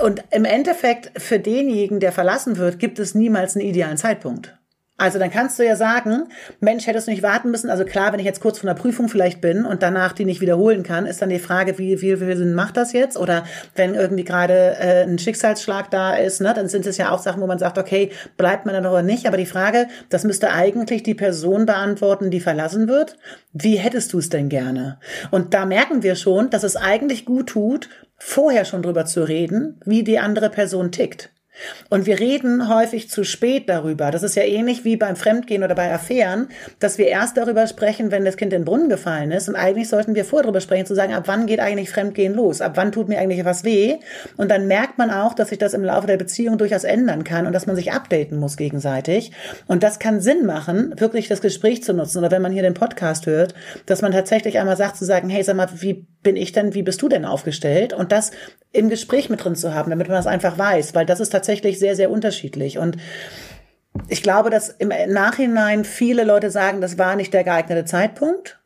[0.00, 4.57] und im Endeffekt, für denjenigen, der verlassen wird, gibt es niemals einen idealen Zeitpunkt.
[5.00, 6.24] Also dann kannst du ja sagen,
[6.58, 7.70] Mensch, hättest du nicht warten müssen.
[7.70, 10.40] Also klar, wenn ich jetzt kurz vor der Prüfung vielleicht bin und danach die nicht
[10.40, 13.16] wiederholen kann, ist dann die Frage, wie, wie, wie viel Sinn macht das jetzt?
[13.16, 13.44] Oder
[13.76, 17.40] wenn irgendwie gerade äh, ein Schicksalsschlag da ist, ne, dann sind es ja auch Sachen,
[17.40, 19.28] wo man sagt, okay, bleibt man dann oder nicht.
[19.28, 23.16] Aber die Frage, das müsste eigentlich die Person beantworten, die verlassen wird.
[23.52, 24.98] Wie hättest du es denn gerne?
[25.30, 29.80] Und da merken wir schon, dass es eigentlich gut tut, vorher schon drüber zu reden,
[29.84, 31.30] wie die andere Person tickt.
[31.88, 34.10] Und wir reden häufig zu spät darüber.
[34.10, 38.10] Das ist ja ähnlich wie beim Fremdgehen oder bei Affären, dass wir erst darüber sprechen,
[38.10, 39.48] wenn das Kind in den Brunnen gefallen ist.
[39.48, 42.60] Und eigentlich sollten wir vor darüber sprechen, zu sagen, ab wann geht eigentlich Fremdgehen los?
[42.60, 43.96] Ab wann tut mir eigentlich was weh?
[44.36, 47.46] Und dann merkt man auch, dass sich das im Laufe der Beziehung durchaus ändern kann
[47.46, 49.32] und dass man sich updaten muss gegenseitig.
[49.66, 52.18] Und das kann Sinn machen, wirklich das Gespräch zu nutzen.
[52.18, 53.54] Oder wenn man hier den Podcast hört,
[53.86, 56.82] dass man tatsächlich einmal sagt, zu sagen, hey, sag mal, wie bin ich denn, wie
[56.82, 57.92] bist du denn aufgestellt?
[57.92, 58.32] Und das
[58.72, 61.47] im Gespräch mit drin zu haben, damit man das einfach weiß, weil das ist tatsächlich
[61.78, 62.78] sehr, sehr unterschiedlich.
[62.78, 62.96] Und
[64.08, 68.58] ich glaube, dass im Nachhinein viele Leute sagen, das war nicht der geeignete Zeitpunkt.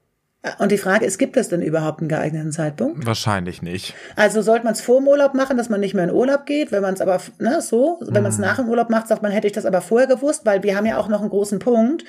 [0.58, 3.06] Und die Frage ist, gibt es denn überhaupt einen geeigneten Zeitpunkt?
[3.06, 3.94] Wahrscheinlich nicht.
[4.16, 6.72] Also sollte man es vor dem Urlaub machen, dass man nicht mehr in Urlaub geht,
[6.72, 8.44] wenn man es aber, ne, so, wenn man es mhm.
[8.44, 10.84] nach dem Urlaub macht, sagt man, hätte ich das aber vorher gewusst, weil wir haben
[10.84, 12.04] ja auch noch einen großen Punkt,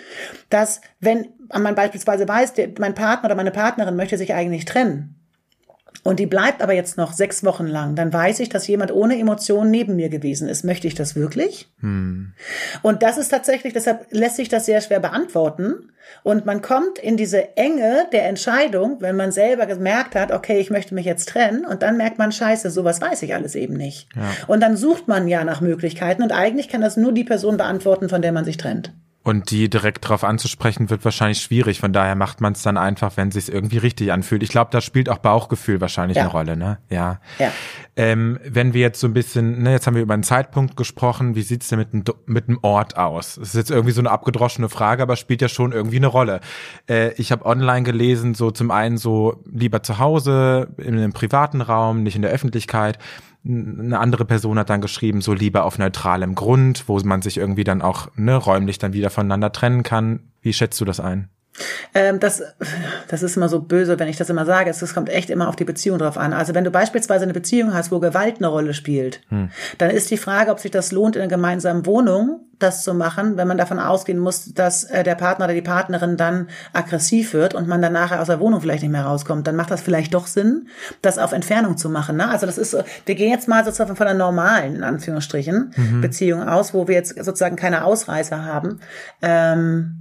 [0.49, 5.22] dass wenn man beispielsweise weiß, der, mein Partner oder meine Partnerin möchte sich eigentlich trennen,
[6.03, 9.17] und die bleibt aber jetzt noch sechs Wochen lang, dann weiß ich, dass jemand ohne
[9.17, 10.65] Emotionen neben mir gewesen ist.
[10.65, 11.71] Möchte ich das wirklich?
[11.79, 12.33] Hm.
[12.81, 15.91] Und das ist tatsächlich, deshalb lässt sich das sehr schwer beantworten.
[16.23, 20.69] Und man kommt in diese Enge der Entscheidung, wenn man selber gemerkt hat, okay, ich
[20.69, 24.09] möchte mich jetzt trennen, und dann merkt man, scheiße, sowas weiß ich alles eben nicht.
[24.15, 24.29] Ja.
[24.47, 28.09] Und dann sucht man ja nach Möglichkeiten, und eigentlich kann das nur die Person beantworten,
[28.09, 28.93] von der man sich trennt.
[29.25, 31.79] Und die direkt drauf anzusprechen, wird wahrscheinlich schwierig.
[31.79, 34.43] Von daher macht man es dann einfach, wenn es sich irgendwie richtig anfühlt.
[34.43, 36.23] Ich glaube, da spielt auch Bauchgefühl wahrscheinlich ja.
[36.23, 36.79] eine Rolle, ne?
[36.89, 37.21] Ja.
[37.39, 37.49] ja.
[37.95, 41.35] Ähm, wenn wir jetzt so ein bisschen, ne, jetzt haben wir über einen Zeitpunkt gesprochen,
[41.35, 41.93] wie sieht's denn mit,
[42.27, 43.35] mit einem Ort aus?
[43.35, 46.41] Das ist jetzt irgendwie so eine abgedroschene Frage, aber spielt ja schon irgendwie eine Rolle.
[46.89, 51.61] Äh, ich habe online gelesen, so zum einen so lieber zu Hause, in einem privaten
[51.61, 52.99] Raum, nicht in der Öffentlichkeit
[53.45, 57.65] eine andere Person hat dann geschrieben, so lieber auf neutralem Grund, wo man sich irgendwie
[57.65, 60.31] dann auch ne, räumlich dann wieder voneinander trennen kann.
[60.41, 61.29] Wie schätzt du das ein?
[61.93, 62.41] Ähm, das,
[63.07, 64.69] das ist immer so böse, wenn ich das immer sage.
[64.69, 66.33] Es kommt echt immer auf die Beziehung drauf an.
[66.33, 69.49] Also wenn du beispielsweise eine Beziehung hast, wo Gewalt eine Rolle spielt, hm.
[69.77, 73.35] dann ist die Frage, ob sich das lohnt, in einer gemeinsamen Wohnung das zu machen,
[73.35, 77.53] wenn man davon ausgehen muss, dass äh, der Partner oder die Partnerin dann aggressiv wird
[77.53, 79.45] und man dann nachher aus der Wohnung vielleicht nicht mehr rauskommt.
[79.45, 80.67] Dann macht das vielleicht doch Sinn,
[81.01, 82.17] das auf Entfernung zu machen.
[82.17, 82.29] Ne?
[82.29, 86.01] Also das ist, wir gehen jetzt mal sozusagen von einer normalen, in Anführungsstrichen, mhm.
[86.01, 88.79] Beziehung aus, wo wir jetzt sozusagen keine Ausreißer haben.
[89.21, 89.99] Ähm,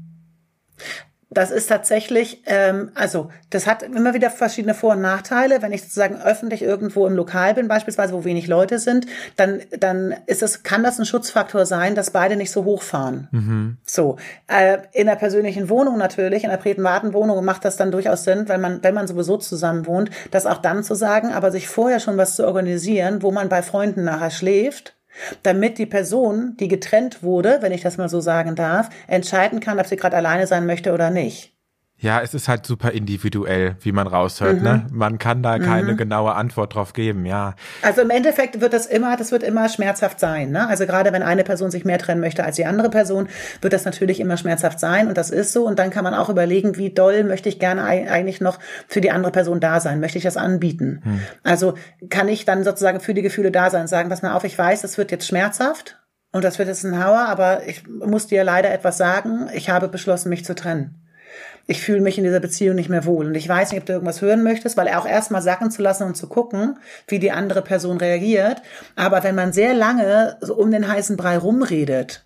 [1.34, 5.62] das ist tatsächlich, ähm, also das hat immer wieder verschiedene Vor- und Nachteile.
[5.62, 10.14] Wenn ich sozusagen öffentlich irgendwo im Lokal bin, beispielsweise, wo wenig Leute sind, dann dann
[10.26, 13.28] ist es, kann das ein Schutzfaktor sein, dass beide nicht so hochfahren.
[13.30, 13.76] Mhm.
[13.84, 14.16] So
[14.48, 18.48] äh, in der persönlichen Wohnung natürlich, in der privaten Wohnung macht das dann durchaus Sinn,
[18.48, 22.00] wenn man wenn man sowieso zusammen wohnt, das auch dann zu sagen, aber sich vorher
[22.00, 24.94] schon was zu organisieren, wo man bei Freunden nachher schläft
[25.42, 29.78] damit die Person, die getrennt wurde, wenn ich das mal so sagen darf, entscheiden kann,
[29.78, 31.51] ob sie gerade alleine sein möchte oder nicht.
[32.02, 34.60] Ja, es ist halt super individuell, wie man raushört.
[34.60, 34.60] Ne?
[34.60, 34.64] Mhm.
[34.64, 34.86] Ne?
[34.90, 35.96] Man kann da keine mhm.
[35.96, 37.54] genaue Antwort drauf geben, ja.
[37.80, 40.50] Also im Endeffekt wird das immer, das wird immer schmerzhaft sein.
[40.50, 40.68] Ne?
[40.68, 43.28] Also gerade wenn eine Person sich mehr trennen möchte als die andere Person,
[43.60, 45.64] wird das natürlich immer schmerzhaft sein und das ist so.
[45.64, 49.12] Und dann kann man auch überlegen, wie doll möchte ich gerne eigentlich noch für die
[49.12, 50.00] andere Person da sein?
[50.00, 51.02] Möchte ich das anbieten?
[51.04, 51.20] Mhm.
[51.44, 51.74] Also
[52.10, 54.58] kann ich dann sozusagen für die Gefühle da sein und sagen, pass mal auf, ich
[54.58, 56.00] weiß, das wird jetzt schmerzhaft.
[56.32, 59.48] Und das wird jetzt ein Hauer, aber ich muss dir leider etwas sagen.
[59.54, 61.01] Ich habe beschlossen, mich zu trennen
[61.66, 63.26] ich fühle mich in dieser Beziehung nicht mehr wohl.
[63.26, 66.04] Und ich weiß nicht, ob du irgendwas hören möchtest, weil auch erstmal sacken zu lassen
[66.04, 68.62] und zu gucken, wie die andere Person reagiert.
[68.96, 72.24] Aber wenn man sehr lange so um den heißen Brei rumredet,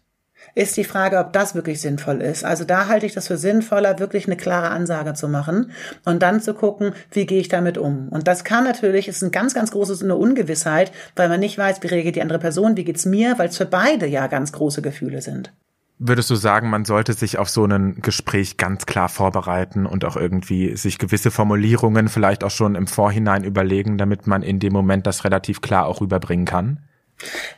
[0.55, 2.45] ist die Frage, ob das wirklich sinnvoll ist.
[2.45, 5.71] Also da halte ich das für sinnvoller, wirklich eine klare Ansage zu machen
[6.05, 8.09] und dann zu gucken, wie gehe ich damit um.
[8.09, 11.83] Und das kann natürlich, ist ein ganz, ganz großes eine Ungewissheit, weil man nicht weiß,
[11.83, 14.83] wie reagiert die andere Person, wie geht's mir, weil es für beide ja ganz große
[14.83, 15.53] Gefühle sind.
[15.99, 20.17] Würdest du sagen, man sollte sich auf so ein Gespräch ganz klar vorbereiten und auch
[20.17, 25.07] irgendwie sich gewisse Formulierungen vielleicht auch schon im Vorhinein überlegen, damit man in dem Moment
[25.07, 26.81] das relativ klar auch rüberbringen kann?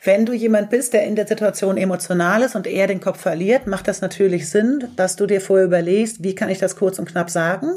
[0.05, 3.67] Wenn du jemand bist, der in der Situation emotional ist und eher den Kopf verliert,
[3.67, 7.11] macht das natürlich Sinn, dass du dir vorher überlegst, wie kann ich das kurz und
[7.11, 7.73] knapp sagen?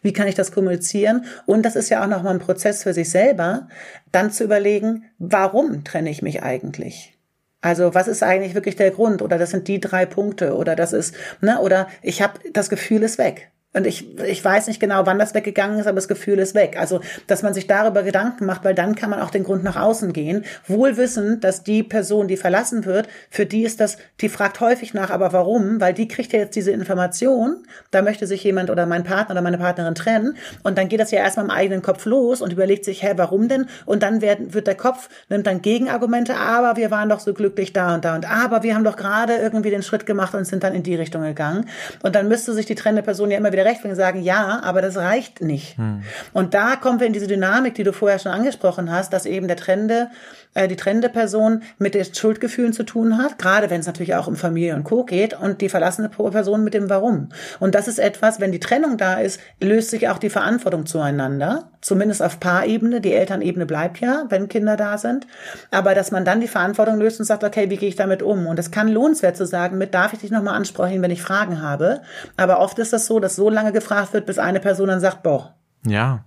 [0.00, 1.26] Wie kann ich das kommunizieren?
[1.44, 3.68] Und das ist ja auch nochmal ein Prozess für sich selber,
[4.12, 7.15] dann zu überlegen, warum trenne ich mich eigentlich?
[7.60, 9.22] Also was ist eigentlich wirklich der Grund?
[9.22, 13.02] Oder das sind die drei Punkte oder das ist, ne, oder ich habe das Gefühl
[13.02, 13.50] ist weg.
[13.76, 16.76] Und ich, ich weiß nicht genau, wann das weggegangen ist, aber das Gefühl ist weg.
[16.78, 19.76] Also, dass man sich darüber Gedanken macht, weil dann kann man auch den Grund nach
[19.76, 20.46] außen gehen.
[20.66, 24.94] Wohl wissend, dass die Person, die verlassen wird, für die ist das, die fragt häufig
[24.94, 25.78] nach, aber warum?
[25.78, 29.42] Weil die kriegt ja jetzt diese Information, da möchte sich jemand oder mein Partner oder
[29.42, 30.38] meine Partnerin trennen.
[30.62, 33.48] Und dann geht das ja erstmal im eigenen Kopf los und überlegt sich, hä, warum
[33.48, 33.66] denn?
[33.84, 37.74] Und dann wird, wird der Kopf, nimmt dann Gegenargumente, aber wir waren doch so glücklich
[37.74, 40.62] da und da und aber wir haben doch gerade irgendwie den Schritt gemacht und sind
[40.62, 41.68] dann in die Richtung gegangen.
[42.02, 44.96] Und dann müsste sich die trennende Person ja immer wieder rechtfertigen sagen, ja, aber das
[44.96, 45.76] reicht nicht.
[45.76, 46.02] Hm.
[46.32, 49.48] Und da kommen wir in diese Dynamik, die du vorher schon angesprochen hast, dass eben
[49.48, 50.10] der Trende,
[50.54, 54.26] äh, die trennende Person mit den Schuldgefühlen zu tun hat, gerade wenn es natürlich auch
[54.26, 55.04] um Familie und Co.
[55.04, 57.28] geht und die verlassene Person mit dem Warum.
[57.60, 61.70] Und das ist etwas, wenn die Trennung da ist, löst sich auch die Verantwortung zueinander,
[61.80, 63.00] zumindest auf Paarebene.
[63.00, 65.26] Die Elternebene bleibt ja, wenn Kinder da sind.
[65.70, 68.46] Aber dass man dann die Verantwortung löst und sagt, okay, wie gehe ich damit um?
[68.46, 71.60] Und es kann lohnenswert zu sagen, mit darf ich dich nochmal ansprechen, wenn ich Fragen
[71.60, 72.02] habe.
[72.36, 75.22] Aber oft ist das so, dass so lange gefragt wird, bis eine Person dann sagt,
[75.22, 75.54] boah.
[75.86, 76.24] Ja.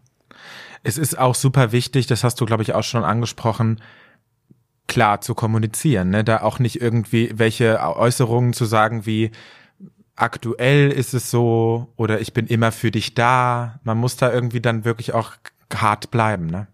[0.84, 3.82] Es ist auch super wichtig, das hast du, glaube ich, auch schon angesprochen,
[4.90, 6.26] klar zu kommunizieren, ne?
[6.26, 9.32] da auch nicht irgendwie welche Äußerungen zu sagen wie
[10.18, 13.80] aktuell ist es so oder ich bin immer für dich da.
[13.84, 15.34] Man muss da irgendwie dann wirklich auch
[15.74, 16.68] hart bleiben, ne?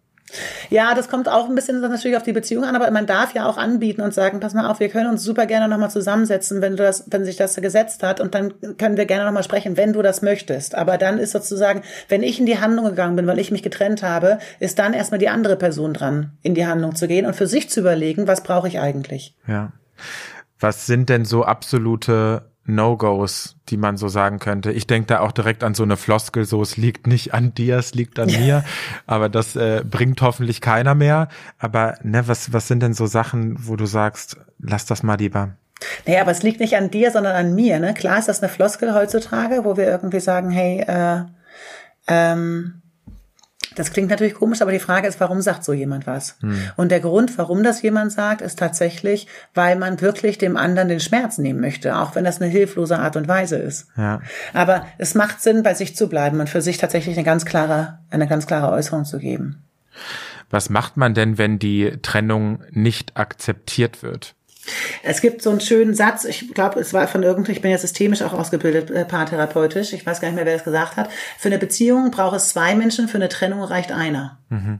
[0.69, 3.45] Ja, das kommt auch ein bisschen natürlich auf die Beziehung an, aber man darf ja
[3.45, 6.75] auch anbieten und sagen, pass mal auf, wir können uns super gerne nochmal zusammensetzen, wenn
[6.75, 9.93] du das, wenn sich das gesetzt hat und dann können wir gerne nochmal sprechen, wenn
[9.93, 10.75] du das möchtest.
[10.75, 14.01] Aber dann ist sozusagen, wenn ich in die Handlung gegangen bin, weil ich mich getrennt
[14.01, 17.47] habe, ist dann erstmal die andere Person dran, in die Handlung zu gehen und für
[17.47, 19.35] sich zu überlegen, was brauche ich eigentlich.
[19.47, 19.71] Ja.
[20.59, 24.71] Was sind denn so absolute No-Gos, die man so sagen könnte.
[24.71, 27.77] Ich denke da auch direkt an so eine Floskel, so es liegt nicht an dir,
[27.77, 28.63] es liegt an mir.
[29.05, 31.27] Aber das äh, bringt hoffentlich keiner mehr.
[31.59, 35.51] Aber ne, was, was sind denn so Sachen, wo du sagst, lass das mal lieber?
[36.05, 37.79] Naja, aber es liegt nicht an dir, sondern an mir.
[37.79, 37.93] Ne?
[37.93, 41.23] Klar ist das eine Floskel heutzutage, wo wir irgendwie sagen, hey, äh,
[42.07, 42.81] ähm,
[43.75, 46.37] das klingt natürlich komisch, aber die Frage ist, warum sagt so jemand was?
[46.41, 46.57] Hm.
[46.75, 50.99] Und der Grund, warum das jemand sagt, ist tatsächlich, weil man wirklich dem anderen den
[50.99, 53.87] Schmerz nehmen möchte, auch wenn das eine hilflose Art und Weise ist.
[53.97, 54.21] Ja.
[54.53, 57.99] Aber es macht Sinn, bei sich zu bleiben und für sich tatsächlich eine ganz klare,
[58.09, 59.63] eine ganz klare Äußerung zu geben.
[60.49, 64.35] Was macht man denn, wenn die Trennung nicht akzeptiert wird?
[65.03, 67.77] Es gibt so einen schönen Satz, ich glaube, es war von irgendwie, ich bin ja
[67.77, 71.09] systemisch auch ausgebildet, äh, paartherapeutisch, ich weiß gar nicht mehr, wer das gesagt hat.
[71.37, 74.39] Für eine Beziehung braucht es zwei Menschen, für eine Trennung reicht einer.
[74.49, 74.79] Mhm.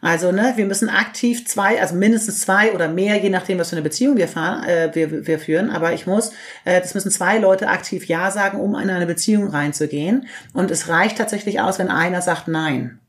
[0.00, 3.76] Also, ne, wir müssen aktiv zwei, also mindestens zwei oder mehr, je nachdem, was für
[3.76, 5.70] eine Beziehung wir fahren, äh, wir, wir führen.
[5.70, 6.30] Aber ich muss,
[6.64, 10.28] äh, das müssen zwei Leute aktiv Ja sagen, um in eine Beziehung reinzugehen.
[10.52, 13.00] Und es reicht tatsächlich aus, wenn einer sagt Nein.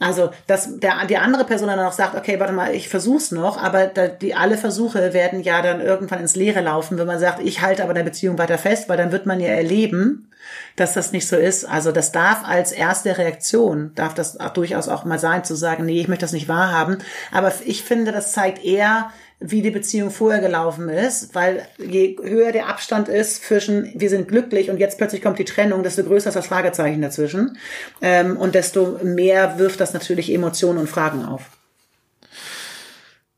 [0.00, 3.62] Also, dass der, die andere Person dann auch sagt, okay, warte mal, ich versuch's noch,
[3.62, 7.40] aber da, die alle Versuche werden ja dann irgendwann ins Leere laufen, wenn man sagt,
[7.40, 10.30] ich halte aber der Beziehung weiter fest, weil dann wird man ja erleben,
[10.76, 11.64] dass das nicht so ist.
[11.64, 15.86] Also das darf als erste Reaktion, darf das auch durchaus auch mal sein, zu sagen,
[15.86, 16.98] nee, ich möchte das nicht wahrhaben.
[17.32, 22.52] Aber ich finde, das zeigt eher, wie die Beziehung vorher gelaufen ist, weil je höher
[22.52, 26.28] der Abstand ist zwischen wir sind glücklich und jetzt plötzlich kommt die Trennung, desto größer
[26.28, 27.58] ist das Fragezeichen dazwischen
[28.00, 31.50] ähm, und desto mehr wirft das natürlich Emotionen und Fragen auf.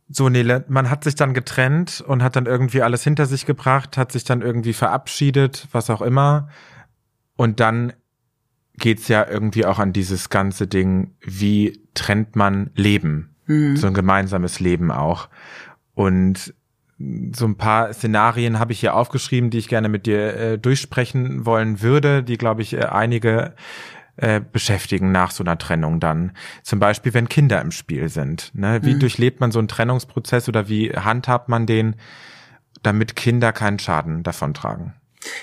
[0.09, 3.97] So, Nele, man hat sich dann getrennt und hat dann irgendwie alles hinter sich gebracht,
[3.97, 6.49] hat sich dann irgendwie verabschiedet, was auch immer.
[7.35, 7.93] Und dann
[8.75, 13.35] geht's ja irgendwie auch an dieses ganze Ding, wie trennt man Leben?
[13.47, 13.77] Mhm.
[13.77, 15.29] So ein gemeinsames Leben auch.
[15.97, 16.55] Und
[17.33, 21.47] so ein paar Szenarien habe ich hier aufgeschrieben, die ich gerne mit dir äh, durchsprechen
[21.47, 23.55] wollen würde, die, glaube ich, äh, einige
[24.17, 26.33] äh, beschäftigen nach so einer Trennung dann.
[26.63, 28.51] Zum Beispiel, wenn Kinder im Spiel sind.
[28.55, 28.81] Ne?
[28.83, 29.01] Wie mhm.
[29.01, 31.97] durchlebt man so einen Trennungsprozess oder wie handhabt man den,
[32.83, 34.93] damit Kinder keinen Schaden davontragen?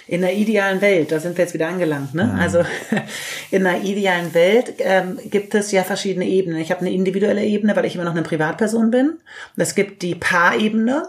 [0.08, 2.26] In einer idealen Welt, da sind wir jetzt wieder angelangt, ne?
[2.26, 2.40] Mhm.
[2.40, 2.64] Also
[3.52, 6.60] in einer idealen Welt ähm, gibt es ja verschiedene Ebenen.
[6.60, 9.20] Ich habe eine individuelle Ebene, weil ich immer noch eine Privatperson bin.
[9.56, 11.08] Es gibt die Paarebene,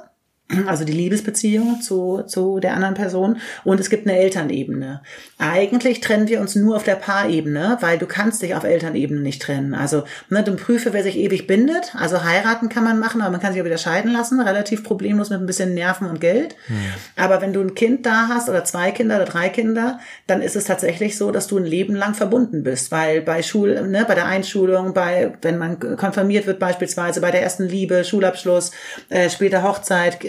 [0.67, 5.01] also die Liebesbeziehung zu, zu der anderen Person und es gibt eine Elternebene.
[5.39, 9.41] Eigentlich trennen wir uns nur auf der Paarebene, weil du kannst dich auf Elternebene nicht
[9.41, 9.75] trennen.
[9.75, 11.95] Also ne, du prüfe, wer sich ewig bindet.
[11.99, 15.31] Also heiraten kann man machen, aber man kann sich auch wieder scheiden lassen, relativ problemlos
[15.31, 16.57] mit ein bisschen Nerven und Geld.
[16.67, 16.77] Hm.
[17.17, 20.57] Aber wenn du ein Kind da hast oder zwei Kinder oder drei Kinder, dann ist
[20.57, 24.15] es tatsächlich so, dass du ein Leben lang verbunden bist, weil bei Schul, ne, bei
[24.15, 28.73] der Einschulung, bei wenn man konfirmiert wird beispielsweise, bei der ersten Liebe, Schulabschluss,
[29.09, 30.21] äh, später Hochzeit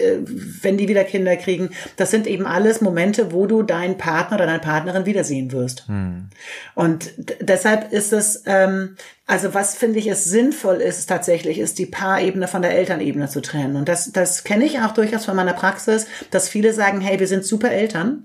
[0.62, 1.70] wenn die wieder Kinder kriegen.
[1.96, 5.86] Das sind eben alles Momente, wo du deinen Partner oder deine Partnerin wiedersehen wirst.
[5.88, 6.28] Hm.
[6.74, 11.86] Und deshalb ist es, ähm, also was finde ich es sinnvoll ist tatsächlich, ist die
[11.86, 13.76] Paarebene von der Elternebene zu trennen.
[13.76, 17.28] Und das, das kenne ich auch durchaus von meiner Praxis, dass viele sagen, hey, wir
[17.28, 18.24] sind super Eltern.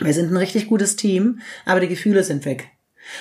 [0.00, 2.68] Wir sind ein richtig gutes Team, aber die Gefühle sind weg.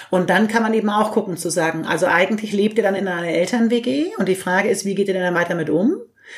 [0.09, 3.07] Und dann kann man eben auch gucken zu sagen, also eigentlich lebt ihr dann in
[3.07, 5.95] einer Eltern-WG und die Frage ist, wie geht ihr denn dann weiter mit um?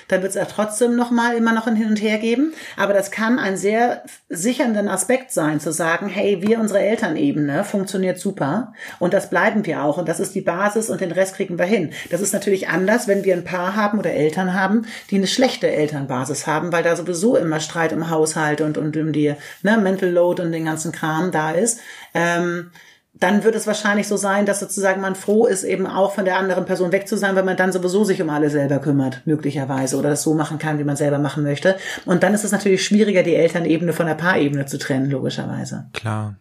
[0.07, 2.53] Dann wird es ja trotzdem noch mal immer noch ein Hin und Her geben.
[2.77, 8.19] Aber das kann ein sehr sichernden Aspekt sein, zu sagen, hey, wir, unsere Elternebene, funktioniert
[8.19, 8.73] super.
[8.99, 9.97] Und das bleiben wir auch.
[9.97, 11.91] Und das ist die Basis und den Rest kriegen wir hin.
[12.09, 15.69] Das ist natürlich anders, wenn wir ein Paar haben oder Eltern haben, die eine schlechte
[15.69, 20.09] Elternbasis haben, weil da sowieso immer Streit im Haushalt und, und um die ne, Mental
[20.09, 21.79] Load und den ganzen Kram da ist.
[22.13, 22.71] Ähm,
[23.19, 26.37] dann wird es wahrscheinlich so sein, dass sozusagen man froh ist, eben auch von der
[26.37, 29.97] anderen Person weg zu sein, weil man dann sowieso sich um alle selber kümmert, möglicherweise,
[29.97, 31.75] oder das so machen kann, wie man selber machen möchte.
[32.05, 35.89] Und dann ist es natürlich schwieriger, die Elternebene von der Paarebene zu trennen, logischerweise.
[35.93, 36.37] Klar.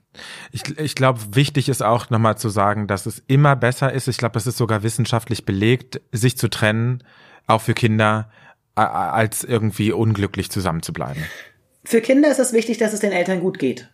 [0.52, 4.16] Ich, ich glaube, wichtig ist auch nochmal zu sagen, dass es immer besser ist, ich
[4.16, 7.02] glaube, das ist sogar wissenschaftlich belegt, sich zu trennen,
[7.46, 8.30] auch für Kinder,
[8.74, 11.24] als irgendwie unglücklich zusammenzubleiben.
[11.82, 13.88] Für Kinder ist es wichtig, dass es den Eltern gut geht.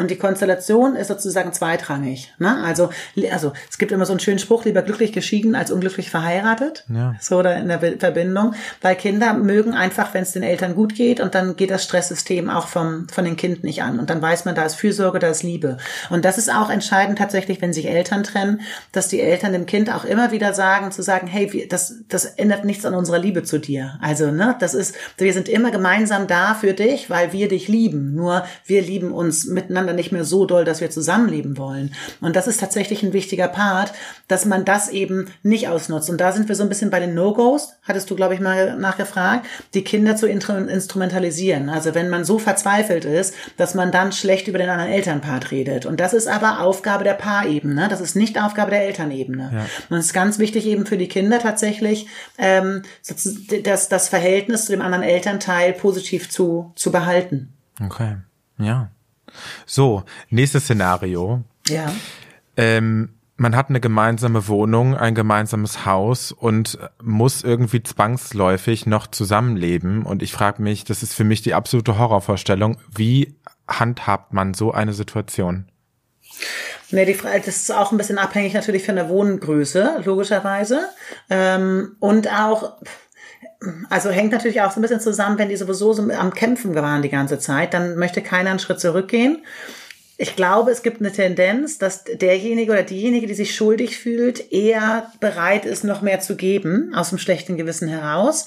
[0.00, 2.32] Und die Konstellation ist sozusagen zweitrangig.
[2.38, 2.64] Ne?
[2.64, 2.88] Also,
[3.30, 6.86] also es gibt immer so einen schönen Spruch, lieber glücklich geschieden als unglücklich verheiratet.
[6.88, 7.16] Ja.
[7.20, 8.54] So oder in der Verbindung.
[8.80, 12.48] Weil Kinder mögen einfach, wenn es den Eltern gut geht und dann geht das Stresssystem
[12.48, 13.98] auch vom, von den Kind nicht an.
[14.00, 15.76] Und dann weiß man, da ist Fürsorge, da ist Liebe.
[16.08, 19.92] Und das ist auch entscheidend tatsächlich, wenn sich Eltern trennen, dass die Eltern dem Kind
[19.92, 23.58] auch immer wieder sagen, zu sagen, hey, das, das ändert nichts an unserer Liebe zu
[23.58, 23.98] dir.
[24.00, 28.14] Also, ne, das ist, wir sind immer gemeinsam da für dich, weil wir dich lieben.
[28.14, 31.94] Nur wir lieben uns miteinander einander nicht mehr so doll, dass wir zusammenleben wollen.
[32.20, 33.92] Und das ist tatsächlich ein wichtiger Part,
[34.28, 36.10] dass man das eben nicht ausnutzt.
[36.10, 38.76] Und da sind wir so ein bisschen bei den No-Gos, hattest du, glaube ich, mal
[38.78, 41.68] nachgefragt, die Kinder zu instrumentalisieren.
[41.68, 45.86] Also wenn man so verzweifelt ist, dass man dann schlecht über den anderen Elternpart redet.
[45.86, 47.88] Und das ist aber Aufgabe der Paarebene.
[47.88, 49.50] Das ist nicht Aufgabe der Elternebene.
[49.52, 49.66] Ja.
[49.88, 52.06] Und es ist ganz wichtig eben für die Kinder tatsächlich,
[52.38, 52.82] ähm,
[53.64, 57.52] das, das Verhältnis zu dem anderen Elternteil positiv zu, zu behalten.
[57.82, 58.16] Okay,
[58.58, 58.90] ja.
[59.66, 61.42] So, nächstes Szenario.
[61.68, 61.92] Ja.
[62.56, 70.04] Ähm, man hat eine gemeinsame Wohnung, ein gemeinsames Haus und muss irgendwie zwangsläufig noch zusammenleben.
[70.04, 72.76] Und ich frage mich, das ist für mich die absolute Horrorvorstellung.
[72.94, 73.34] Wie
[73.66, 75.70] handhabt man so eine Situation?
[76.90, 80.88] Ne, die Frage, das ist auch ein bisschen abhängig natürlich von der Wohngröße, logischerweise.
[81.30, 82.76] Ähm, und auch,
[83.90, 87.02] also hängt natürlich auch so ein bisschen zusammen, wenn die sowieso so am Kämpfen waren
[87.02, 89.38] die ganze Zeit, dann möchte keiner einen Schritt zurückgehen.
[90.16, 95.10] Ich glaube, es gibt eine Tendenz, dass derjenige oder diejenige, die sich schuldig fühlt, eher
[95.18, 98.46] bereit ist, noch mehr zu geben, aus dem schlechten Gewissen heraus.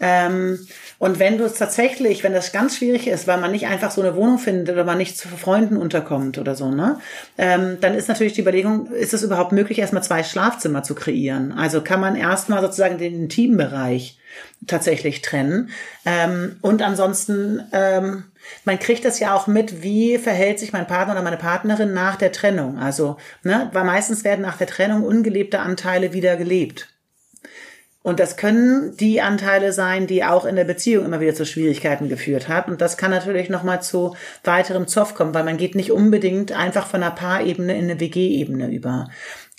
[0.00, 0.58] Ähm,
[1.02, 4.00] und wenn du es tatsächlich, wenn das ganz schwierig ist, weil man nicht einfach so
[4.00, 7.00] eine Wohnung findet oder man nicht zu Freunden unterkommt oder so, ne,
[7.36, 11.50] ähm, dann ist natürlich die Überlegung, ist es überhaupt möglich, erstmal zwei Schlafzimmer zu kreieren?
[11.50, 14.20] Also kann man erstmal sozusagen den Intimbereich
[14.68, 15.70] tatsächlich trennen.
[16.06, 18.22] Ähm, und ansonsten, ähm,
[18.64, 22.14] man kriegt das ja auch mit, wie verhält sich mein Partner oder meine Partnerin nach
[22.14, 22.78] der Trennung.
[22.78, 26.92] Also, ne, weil meistens werden nach der Trennung ungelebte Anteile wieder gelebt.
[28.02, 32.08] Und das können die Anteile sein, die auch in der Beziehung immer wieder zu Schwierigkeiten
[32.08, 32.68] geführt hat.
[32.68, 36.88] Und das kann natürlich nochmal zu weiterem Zoff kommen, weil man geht nicht unbedingt einfach
[36.88, 39.08] von einer Paarebene in eine WG-Ebene über.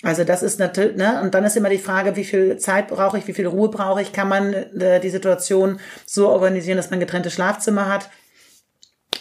[0.02, 3.16] Also das ist natürlich, ne, und dann ist immer die Frage, wie viel Zeit brauche
[3.16, 7.00] ich, wie viel Ruhe brauche ich, kann man äh, die Situation so organisieren, dass man
[7.00, 8.10] getrennte Schlafzimmer hat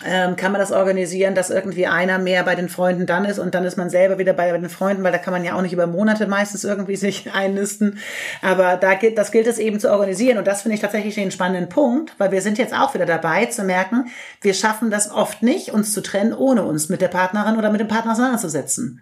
[0.06, 3.56] ähm, kann man das organisieren, dass irgendwie einer mehr bei den Freunden dann ist und
[3.56, 5.74] dann ist man selber wieder bei, den Freunden, weil da kann man ja auch nicht
[5.74, 8.00] über Monate meistens irgendwie sich einnisten.
[8.42, 11.32] Aber da gilt, das gilt es eben zu organisieren und das finde ich tatsächlich den
[11.32, 14.08] spannenden Punkt, weil wir sind jetzt auch wieder dabei zu merken,
[14.42, 17.82] wir schaffen das oft nicht, uns zu trennen, ohne uns mit der Partnerin oder mit
[17.82, 19.02] dem Partner auseinanderzusetzen.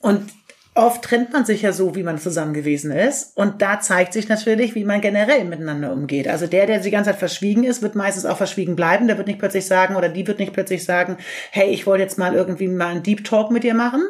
[0.00, 0.30] Und
[0.78, 3.36] oft trennt man sich ja so, wie man zusammen gewesen ist.
[3.36, 6.28] Und da zeigt sich natürlich, wie man generell miteinander umgeht.
[6.28, 9.08] Also der, der die ganze Zeit verschwiegen ist, wird meistens auch verschwiegen bleiben.
[9.08, 11.16] Der wird nicht plötzlich sagen oder die wird nicht plötzlich sagen,
[11.50, 14.02] hey, ich wollte jetzt mal irgendwie mal einen Deep Talk mit dir machen.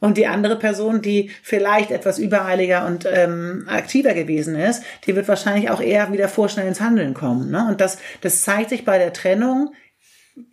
[0.00, 5.28] Und die andere Person, die vielleicht etwas übereiliger und ähm, aktiver gewesen ist, die wird
[5.28, 7.50] wahrscheinlich auch eher wieder vorschnell ins Handeln kommen.
[7.50, 7.66] Ne?
[7.68, 9.72] Und das, das zeigt sich bei der Trennung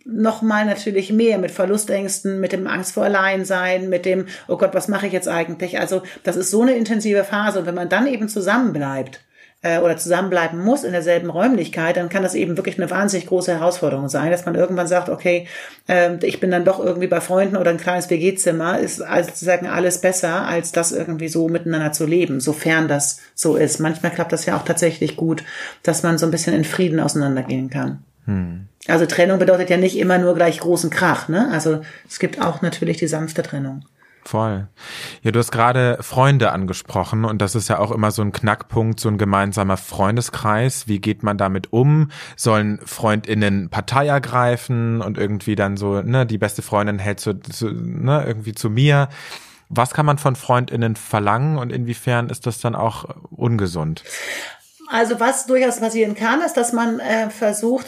[0.04, 4.88] nochmal natürlich mehr mit Verlustängsten, mit dem Angst vor Alleinsein, mit dem, oh Gott, was
[4.88, 5.80] mache ich jetzt eigentlich?
[5.80, 9.20] Also das ist so eine intensive Phase und wenn man dann eben zusammenbleibt
[9.62, 13.52] äh, oder zusammenbleiben muss in derselben Räumlichkeit, dann kann das eben wirklich eine wahnsinnig große
[13.52, 15.46] Herausforderung sein, dass man irgendwann sagt, okay,
[15.88, 19.66] äh, ich bin dann doch irgendwie bei Freunden oder ein kleines WG-Zimmer, ist also sozusagen
[19.66, 23.80] alles besser, als das irgendwie so miteinander zu leben, sofern das so ist.
[23.80, 25.42] Manchmal klappt das ja auch tatsächlich gut,
[25.82, 28.04] dass man so ein bisschen in Frieden auseinandergehen kann.
[28.26, 28.68] Hm.
[28.88, 31.48] Also Trennung bedeutet ja nicht immer nur gleich großen Krach, ne?
[31.52, 33.84] Also es gibt auch natürlich die sanfte Trennung.
[34.24, 34.68] Voll.
[35.22, 39.00] Ja, du hast gerade Freunde angesprochen und das ist ja auch immer so ein Knackpunkt,
[39.00, 40.86] so ein gemeinsamer Freundeskreis.
[40.86, 42.10] Wie geht man damit um?
[42.36, 47.70] Sollen FreundInnen Partei ergreifen und irgendwie dann so, ne, die beste Freundin hält zu, zu
[47.70, 49.08] ne, irgendwie zu mir?
[49.68, 54.04] Was kann man von FreundInnen verlangen und inwiefern ist das dann auch ungesund?
[54.92, 57.86] Also was durchaus passieren kann, ist, dass man äh, versucht,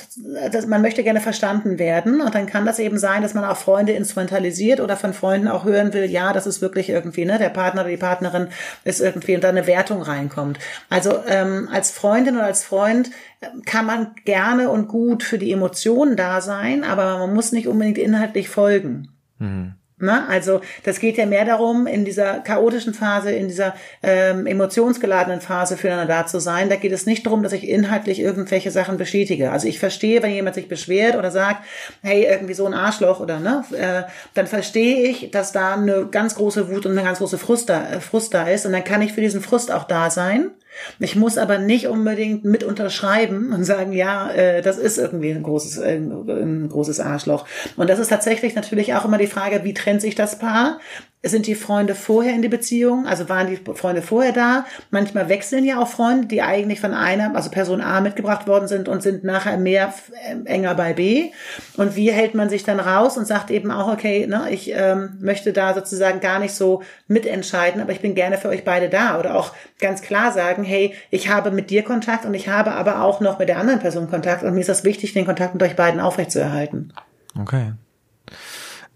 [0.50, 3.58] dass man möchte gerne verstanden werden und dann kann das eben sein, dass man auch
[3.58, 7.50] Freunde instrumentalisiert oder von Freunden auch hören will, ja, das ist wirklich irgendwie, ne, der
[7.50, 8.48] Partner oder die Partnerin
[8.84, 10.58] ist irgendwie und da eine Wertung reinkommt.
[10.88, 13.10] Also ähm, als Freundin oder als Freund
[13.42, 17.68] äh, kann man gerne und gut für die Emotionen da sein, aber man muss nicht
[17.68, 19.08] unbedingt inhaltlich folgen.
[19.38, 19.74] Mhm.
[19.98, 20.26] Ne?
[20.28, 25.76] Also das geht ja mehr darum, in dieser chaotischen Phase, in dieser ähm, emotionsgeladenen Phase
[25.76, 26.68] füreinander da zu sein.
[26.68, 29.52] Da geht es nicht darum, dass ich inhaltlich irgendwelche Sachen bestätige.
[29.52, 31.64] Also ich verstehe, wenn jemand sich beschwert oder sagt,
[32.02, 36.34] hey, irgendwie so ein Arschloch oder ne, äh, dann verstehe ich, dass da eine ganz
[36.34, 38.66] große Wut und eine ganz große Frust da, äh, Frust da ist.
[38.66, 40.50] Und dann kann ich für diesen Frust auch da sein
[40.98, 45.42] ich muss aber nicht unbedingt mit unterschreiben und sagen, ja, äh, das ist irgendwie ein
[45.42, 47.46] großes, äh, ein großes Arschloch.
[47.76, 50.78] Und das ist tatsächlich natürlich auch immer die Frage, wie trennt sich das Paar?
[51.26, 53.06] Sind die Freunde vorher in die Beziehung?
[53.06, 54.66] Also waren die Freunde vorher da?
[54.90, 58.88] Manchmal wechseln ja auch Freunde, die eigentlich von einer, also Person A mitgebracht worden sind
[58.88, 59.94] und sind nachher mehr
[60.28, 61.30] äh, enger bei B.
[61.78, 65.16] Und wie hält man sich dann raus und sagt eben auch, okay, ne, ich ähm,
[65.20, 69.18] möchte da sozusagen gar nicht so mitentscheiden, aber ich bin gerne für euch beide da.
[69.18, 73.02] Oder auch ganz klar sagen, hey, ich habe mit dir Kontakt und ich habe aber
[73.02, 75.62] auch noch mit der anderen Person Kontakt und mir ist das wichtig, den Kontakt mit
[75.62, 76.92] euch beiden aufrechtzuerhalten.
[77.40, 77.72] Okay.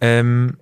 [0.01, 0.59] Ähm,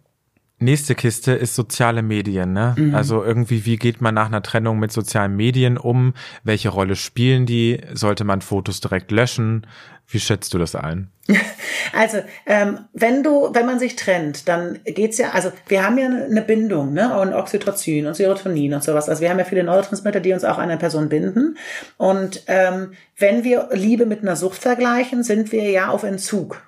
[0.58, 2.74] Nächste Kiste ist soziale Medien, ne?
[2.78, 2.94] Mhm.
[2.94, 6.14] Also irgendwie, wie geht man nach einer Trennung mit sozialen Medien um?
[6.44, 7.82] Welche Rolle spielen die?
[7.92, 9.66] Sollte man Fotos direkt löschen?
[10.08, 11.10] Wie schätzt du das ein?
[11.92, 16.06] Also, ähm, wenn du, wenn man sich trennt, dann geht's ja, also wir haben ja
[16.06, 17.18] eine Bindung, ne?
[17.18, 19.08] Und Oxytocin und Serotonin und sowas.
[19.08, 21.56] Also wir haben ja viele Neurotransmitter, die uns auch an eine Person binden.
[21.96, 26.60] Und ähm, wenn wir Liebe mit einer Sucht vergleichen, sind wir ja auf Entzug.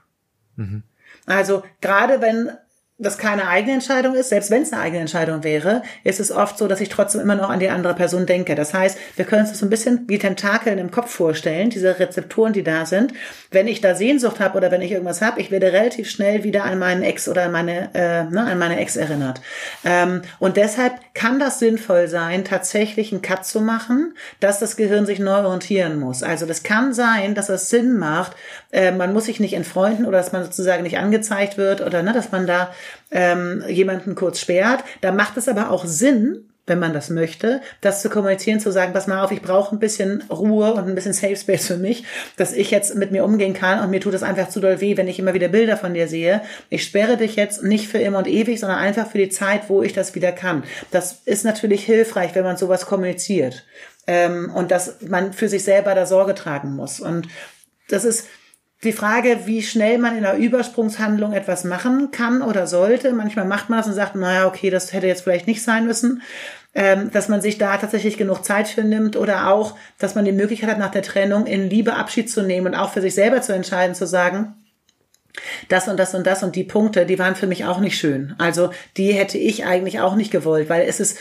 [0.56, 0.84] Mhm.
[1.26, 2.50] Also gerade wenn
[3.00, 6.58] das keine eigene Entscheidung ist, selbst wenn es eine eigene Entscheidung wäre, ist es oft
[6.58, 8.56] so, dass ich trotzdem immer noch an die andere Person denke.
[8.56, 12.00] Das heißt, wir können uns das so ein bisschen wie Tentakeln im Kopf vorstellen, diese
[12.00, 13.12] Rezeptoren, die da sind.
[13.52, 16.64] Wenn ich da Sehnsucht habe oder wenn ich irgendwas habe, ich werde relativ schnell wieder
[16.64, 19.40] an meinen Ex oder an meine, äh, ne, an meine Ex erinnert.
[19.84, 25.06] Ähm, und deshalb kann das sinnvoll sein, tatsächlich einen Cut zu machen, dass das Gehirn
[25.06, 26.24] sich neu orientieren muss.
[26.24, 28.32] Also das kann sein, dass es Sinn macht,
[28.72, 32.12] äh, man muss sich nicht entfreunden oder dass man sozusagen nicht angezeigt wird oder ne,
[32.12, 32.70] dass man da
[33.10, 34.84] ähm, jemanden kurz sperrt.
[35.00, 38.92] Da macht es aber auch Sinn, wenn man das möchte, das zu kommunizieren, zu sagen,
[38.92, 42.04] pass mal auf, ich brauche ein bisschen Ruhe und ein bisschen Safe Space für mich,
[42.36, 44.96] dass ich jetzt mit mir umgehen kann und mir tut es einfach zu doll weh,
[44.96, 46.42] wenn ich immer wieder Bilder von dir sehe.
[46.70, 49.82] Ich sperre dich jetzt nicht für immer und ewig, sondern einfach für die Zeit, wo
[49.82, 50.64] ich das wieder kann.
[50.90, 53.64] Das ist natürlich hilfreich, wenn man sowas kommuniziert.
[54.06, 57.00] Ähm, und dass man für sich selber da Sorge tragen muss.
[57.00, 57.28] Und
[57.88, 58.26] das ist,
[58.84, 63.12] die Frage, wie schnell man in einer Übersprungshandlung etwas machen kann oder sollte.
[63.12, 66.22] Manchmal macht man das und sagt, naja, okay, das hätte jetzt vielleicht nicht sein müssen.
[66.74, 70.32] Ähm, dass man sich da tatsächlich genug Zeit für nimmt oder auch, dass man die
[70.32, 73.40] Möglichkeit hat, nach der Trennung in Liebe Abschied zu nehmen und auch für sich selber
[73.40, 74.54] zu entscheiden, zu sagen,
[75.68, 78.34] das und das und das und die Punkte, die waren für mich auch nicht schön.
[78.38, 81.18] Also die hätte ich eigentlich auch nicht gewollt, weil es ist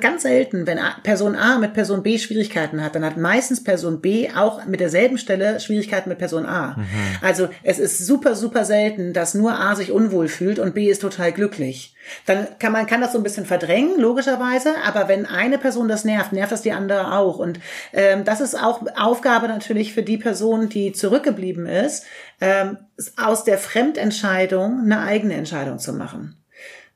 [0.00, 4.28] ganz selten, wenn Person A mit Person B Schwierigkeiten hat, dann hat meistens Person B
[4.34, 6.76] auch mit derselben Stelle Schwierigkeiten mit Person A.
[6.76, 6.86] Mhm.
[7.22, 11.02] Also es ist super, super selten, dass nur A sich unwohl fühlt und B ist
[11.02, 11.94] total glücklich.
[12.26, 16.04] Dann kann man kann das so ein bisschen verdrängen, logischerweise, aber wenn eine Person das
[16.04, 17.38] nervt, nervt das die andere auch.
[17.38, 17.60] Und
[17.92, 22.04] ähm, das ist auch Aufgabe natürlich für die Person, die zurückgeblieben ist,
[22.40, 22.78] ähm,
[23.16, 26.36] aus der Fremdentscheidung eine eigene Entscheidung zu machen.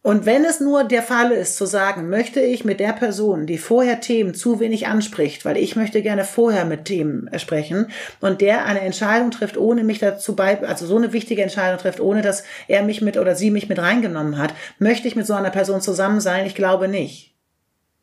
[0.06, 3.56] Und wenn es nur der Fall ist, zu sagen, möchte ich mit der Person, die
[3.56, 7.86] vorher Themen zu wenig anspricht, weil ich möchte gerne vorher mit Themen sprechen
[8.20, 12.00] und der eine Entscheidung trifft, ohne mich dazu bei, also so eine wichtige Entscheidung trifft,
[12.00, 15.32] ohne dass er mich mit oder sie mich mit reingenommen hat, möchte ich mit so
[15.32, 16.44] einer Person zusammen sein?
[16.44, 17.33] Ich glaube nicht.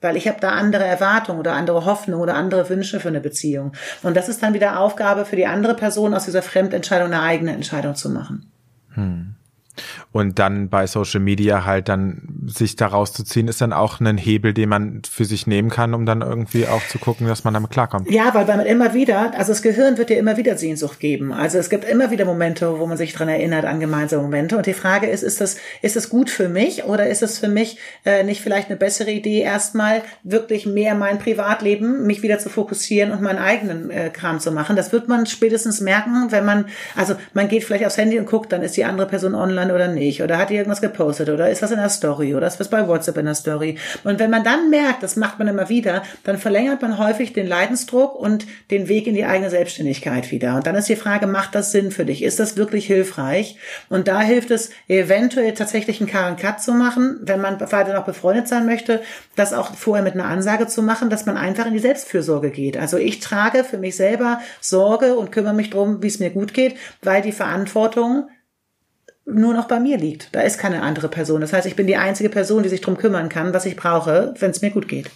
[0.01, 3.73] Weil ich habe da andere Erwartungen oder andere Hoffnungen oder andere Wünsche für eine Beziehung.
[4.03, 7.53] Und das ist dann wieder Aufgabe für die andere Person, aus dieser Fremdentscheidung eine eigene
[7.53, 8.51] Entscheidung zu machen.
[8.95, 9.35] Hm.
[10.13, 14.53] Und dann bei Social Media halt dann sich da rauszuziehen, ist dann auch ein Hebel,
[14.53, 17.69] den man für sich nehmen kann, um dann irgendwie auch zu gucken, dass man damit
[17.69, 18.11] klarkommt.
[18.11, 21.31] Ja, weil man immer wieder, also das Gehirn wird dir immer wieder Sehnsucht geben.
[21.31, 24.57] Also es gibt immer wieder Momente, wo man sich dran erinnert an gemeinsame Momente.
[24.57, 27.47] Und die Frage ist, ist das, ist das gut für mich oder ist es für
[27.47, 32.49] mich äh, nicht vielleicht eine bessere Idee, erstmal wirklich mehr mein Privatleben, mich wieder zu
[32.49, 34.75] fokussieren und meinen eigenen äh, Kram zu machen?
[34.75, 36.65] Das wird man spätestens merken, wenn man,
[36.97, 39.87] also man geht vielleicht aufs Handy und guckt, dann ist die andere Person online oder
[39.87, 42.87] nicht oder hat irgendwas gepostet oder ist was in der Story oder ist was bei
[42.87, 43.77] WhatsApp in der Story.
[44.03, 47.47] Und wenn man dann merkt, das macht man immer wieder, dann verlängert man häufig den
[47.47, 50.55] Leidensdruck und den Weg in die eigene Selbstständigkeit wieder.
[50.55, 52.23] Und dann ist die Frage, macht das Sinn für dich?
[52.23, 53.57] Ist das wirklich hilfreich?
[53.89, 58.05] Und da hilft es eventuell tatsächlich einen Karen Cut zu machen, wenn man weiter noch
[58.05, 59.01] befreundet sein möchte,
[59.35, 62.77] das auch vorher mit einer Ansage zu machen, dass man einfach in die Selbstfürsorge geht.
[62.77, 66.53] Also ich trage für mich selber Sorge und kümmere mich drum, wie es mir gut
[66.53, 68.29] geht, weil die Verantwortung
[69.25, 70.33] nur noch bei mir liegt.
[70.33, 71.41] Da ist keine andere Person.
[71.41, 74.33] Das heißt, ich bin die einzige Person, die sich drum kümmern kann, was ich brauche,
[74.39, 75.11] wenn es mir gut geht.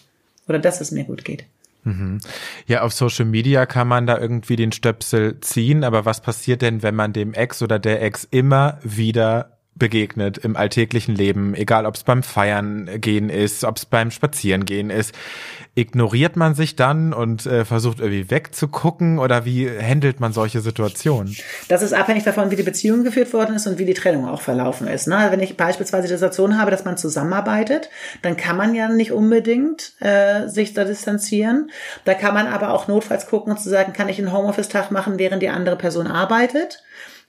[0.47, 1.45] Oder dass es mir gut geht.
[1.83, 2.19] Mhm.
[2.65, 6.83] Ja, auf Social Media kann man da irgendwie den Stöpsel ziehen, aber was passiert denn,
[6.83, 11.95] wenn man dem Ex oder der Ex immer wieder begegnet im alltäglichen Leben, egal ob
[11.95, 15.13] es beim Feiern gehen ist, ob es beim Spazierengehen ist.
[15.75, 21.35] Ignoriert man sich dann und äh, versucht irgendwie wegzugucken oder wie handelt man solche Situationen?
[21.67, 24.41] Das ist abhängig davon, wie die Beziehung geführt worden ist und wie die Trennung auch
[24.41, 25.07] verlaufen ist.
[25.07, 25.27] Ne?
[25.29, 27.89] Wenn ich beispielsweise die Situation habe, dass man zusammenarbeitet,
[28.21, 31.69] dann kann man ja nicht unbedingt äh, sich da distanzieren.
[32.05, 35.19] Da kann man aber auch notfalls gucken und zu sagen, kann ich einen Homeoffice-Tag machen,
[35.19, 36.81] während die andere Person arbeitet?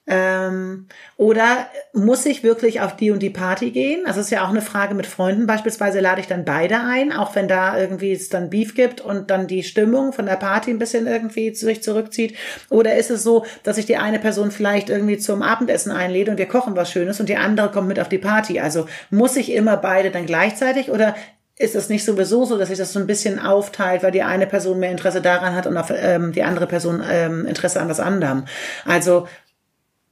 [0.09, 0.87] Ähm,
[1.17, 4.05] oder muss ich wirklich auf die und die Party gehen?
[4.05, 5.47] Also ist ja auch eine Frage mit Freunden.
[5.47, 9.29] Beispielsweise lade ich dann beide ein, auch wenn da irgendwie es dann Beef gibt und
[9.29, 12.37] dann die Stimmung von der Party ein bisschen irgendwie sich zurückzieht.
[12.69, 16.37] Oder ist es so, dass ich die eine Person vielleicht irgendwie zum Abendessen einlade und
[16.37, 18.61] wir kochen was Schönes und die andere kommt mit auf die Party?
[18.61, 21.15] Also muss ich immer beide dann gleichzeitig oder
[21.59, 24.45] ist es nicht sowieso so, dass sich das so ein bisschen aufteilt, weil die eine
[24.45, 27.99] Person mehr Interesse daran hat und auf, ähm, die andere Person ähm, Interesse an was
[27.99, 28.45] anderem.
[28.85, 29.27] Also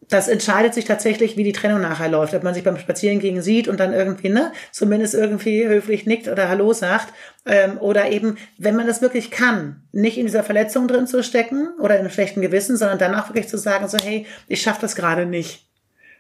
[0.09, 2.33] das entscheidet sich tatsächlich, wie die Trennung nachher läuft.
[2.33, 6.47] Ob man sich beim Spazierengehen sieht und dann irgendwie, ne, zumindest irgendwie höflich nickt oder
[6.47, 7.13] Hallo sagt.
[7.45, 11.69] Ähm, oder eben, wenn man das wirklich kann, nicht in dieser Verletzung drin zu stecken
[11.79, 14.81] oder in einem schlechten Gewissen, sondern dann auch wirklich zu sagen, so, hey, ich schaffe
[14.81, 15.67] das gerade nicht.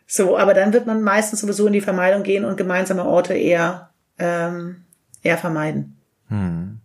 [0.07, 3.89] So, aber dann wird man meistens sowieso in die Vermeidung gehen und gemeinsame Orte eher,
[4.19, 4.83] ähm,
[5.23, 5.99] eher vermeiden.
[6.29, 6.79] Hm.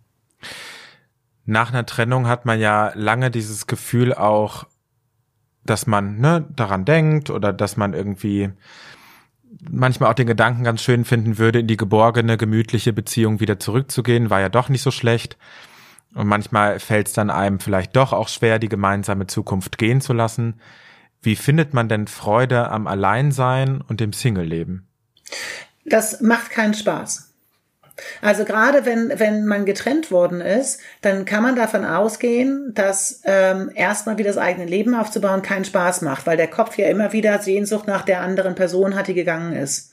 [1.45, 4.65] Nach einer Trennung hat man ja lange dieses Gefühl auch,
[5.63, 8.49] dass man ne, daran denkt oder dass man irgendwie
[9.69, 14.29] manchmal auch den Gedanken ganz schön finden würde, in die geborgene, gemütliche Beziehung wieder zurückzugehen,
[14.29, 15.37] war ja doch nicht so schlecht.
[16.13, 20.13] Und manchmal fällt es dann einem vielleicht doch auch schwer, die gemeinsame Zukunft gehen zu
[20.13, 20.59] lassen.
[21.21, 24.87] Wie findet man denn Freude am Alleinsein und dem Single-Leben?
[25.85, 27.30] Das macht keinen Spaß.
[28.21, 33.71] Also gerade wenn, wenn man getrennt worden ist, dann kann man davon ausgehen, dass ähm,
[33.75, 37.39] erstmal wieder das eigene Leben aufzubauen keinen Spaß macht, weil der Kopf ja immer wieder
[37.39, 39.90] Sehnsucht nach der anderen Person hat, die gegangen ist.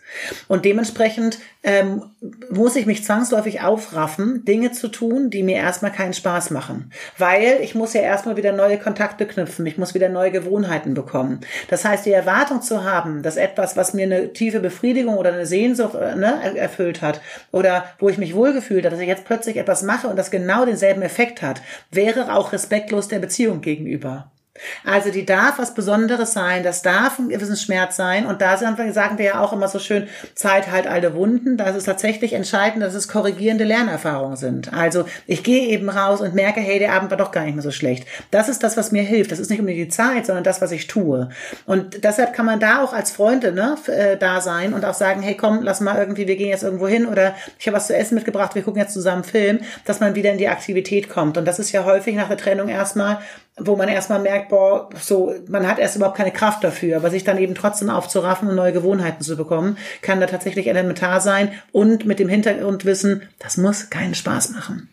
[0.48, 2.04] Und dementsprechend ähm,
[2.50, 6.92] muss ich mich zwangsläufig aufraffen, Dinge zu tun, die mir erstmal keinen Spaß machen.
[7.18, 11.40] Weil ich muss ja erstmal wieder neue Kontakte knüpfen, ich muss wieder neue Gewohnheiten bekommen.
[11.68, 15.46] Das heißt, die Erwartung zu haben, dass etwas, was mir eine tiefe Befriedigung oder eine
[15.46, 17.20] Sehnsucht äh, ne, erfüllt hat
[17.52, 20.64] oder wo ich mich wohlgefühlt habe, dass ich jetzt plötzlich etwas mache und das genau
[20.64, 24.30] denselben Effekt hat, wäre auch respektlos der Beziehung gegenüber.
[24.84, 29.18] Also die darf was Besonderes sein, das darf ein gewissen Schmerz sein und da sagen
[29.18, 32.94] wir ja auch immer so schön, Zeit halt alte Wunden, da ist tatsächlich entscheidend, dass
[32.94, 34.72] es korrigierende Lernerfahrungen sind.
[34.72, 37.62] Also ich gehe eben raus und merke, hey, der Abend war doch gar nicht mehr
[37.62, 38.06] so schlecht.
[38.30, 39.32] Das ist das, was mir hilft.
[39.32, 41.28] Das ist nicht unbedingt die Zeit, sondern das, was ich tue.
[41.66, 45.22] Und deshalb kann man da auch als Freunde ne, äh, da sein und auch sagen,
[45.22, 47.96] hey, komm, lass mal irgendwie, wir gehen jetzt irgendwo hin oder ich habe was zu
[47.96, 51.36] essen mitgebracht, wir gucken jetzt zusammen Film, dass man wieder in die Aktivität kommt.
[51.36, 53.18] Und das ist ja häufig nach der Trennung erstmal
[53.58, 57.24] wo man erstmal merkt, boah, so, man hat erst überhaupt keine Kraft dafür, aber sich
[57.24, 62.06] dann eben trotzdem aufzuraffen und neue Gewohnheiten zu bekommen, kann da tatsächlich elementar sein und
[62.06, 64.88] mit dem Hintergrund wissen, das muss keinen Spaß machen.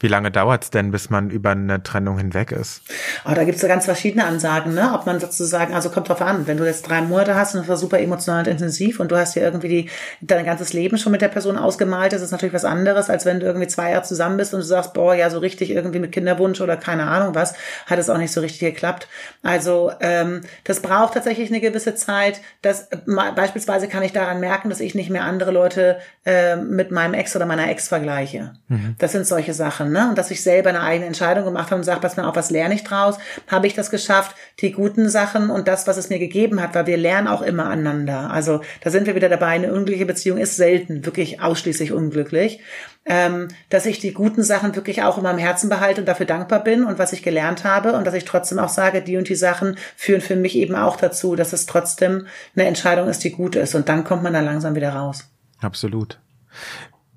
[0.00, 2.82] Wie lange dauert's denn, bis man über eine Trennung hinweg ist?
[3.26, 4.92] Oh, da gibt's so ganz verschiedene Ansagen, ne?
[4.94, 7.68] Ob man sozusagen, also kommt drauf an, wenn du jetzt drei Monate hast und das
[7.68, 9.90] war super emotional und intensiv und du hast ja irgendwie die,
[10.22, 13.40] dein ganzes Leben schon mit der Person ausgemalt, das ist natürlich was anderes, als wenn
[13.40, 16.12] du irgendwie zwei Jahre zusammen bist und du sagst, boah, ja, so richtig irgendwie mit
[16.12, 17.52] Kinderwunsch oder keine Ahnung was,
[17.84, 19.06] hat es auch nicht so richtig geklappt.
[19.42, 22.40] Also ähm, das braucht tatsächlich eine gewisse Zeit.
[22.62, 27.12] Das beispielsweise kann ich daran merken, dass ich nicht mehr andere Leute äh, mit meinem
[27.12, 28.54] Ex oder meiner Ex vergleiche.
[28.68, 28.94] Mhm.
[28.98, 30.08] Das sind solche Sachen ne?
[30.08, 32.50] Und dass ich selber eine eigene Entscheidung gemacht habe und sage, pass mal auf, was
[32.50, 33.18] lerne ich draus?
[33.48, 34.34] Habe ich das geschafft?
[34.60, 37.66] Die guten Sachen und das, was es mir gegeben hat, weil wir lernen auch immer
[37.66, 38.30] aneinander.
[38.30, 42.60] Also da sind wir wieder dabei, eine unglückliche Beziehung ist selten, wirklich ausschließlich unglücklich.
[43.06, 46.62] Ähm, dass ich die guten Sachen wirklich auch in meinem Herzen behalte und dafür dankbar
[46.62, 49.34] bin und was ich gelernt habe und dass ich trotzdem auch sage, die und die
[49.34, 53.56] Sachen führen für mich eben auch dazu, dass es trotzdem eine Entscheidung ist, die gut
[53.56, 55.30] ist und dann kommt man da langsam wieder raus.
[55.60, 56.18] Absolut.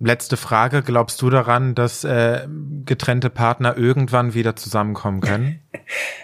[0.06, 0.84] Letzte Frage.
[0.84, 2.46] Glaubst du daran, dass äh,
[2.86, 5.60] getrennte Partner irgendwann wieder zusammenkommen können?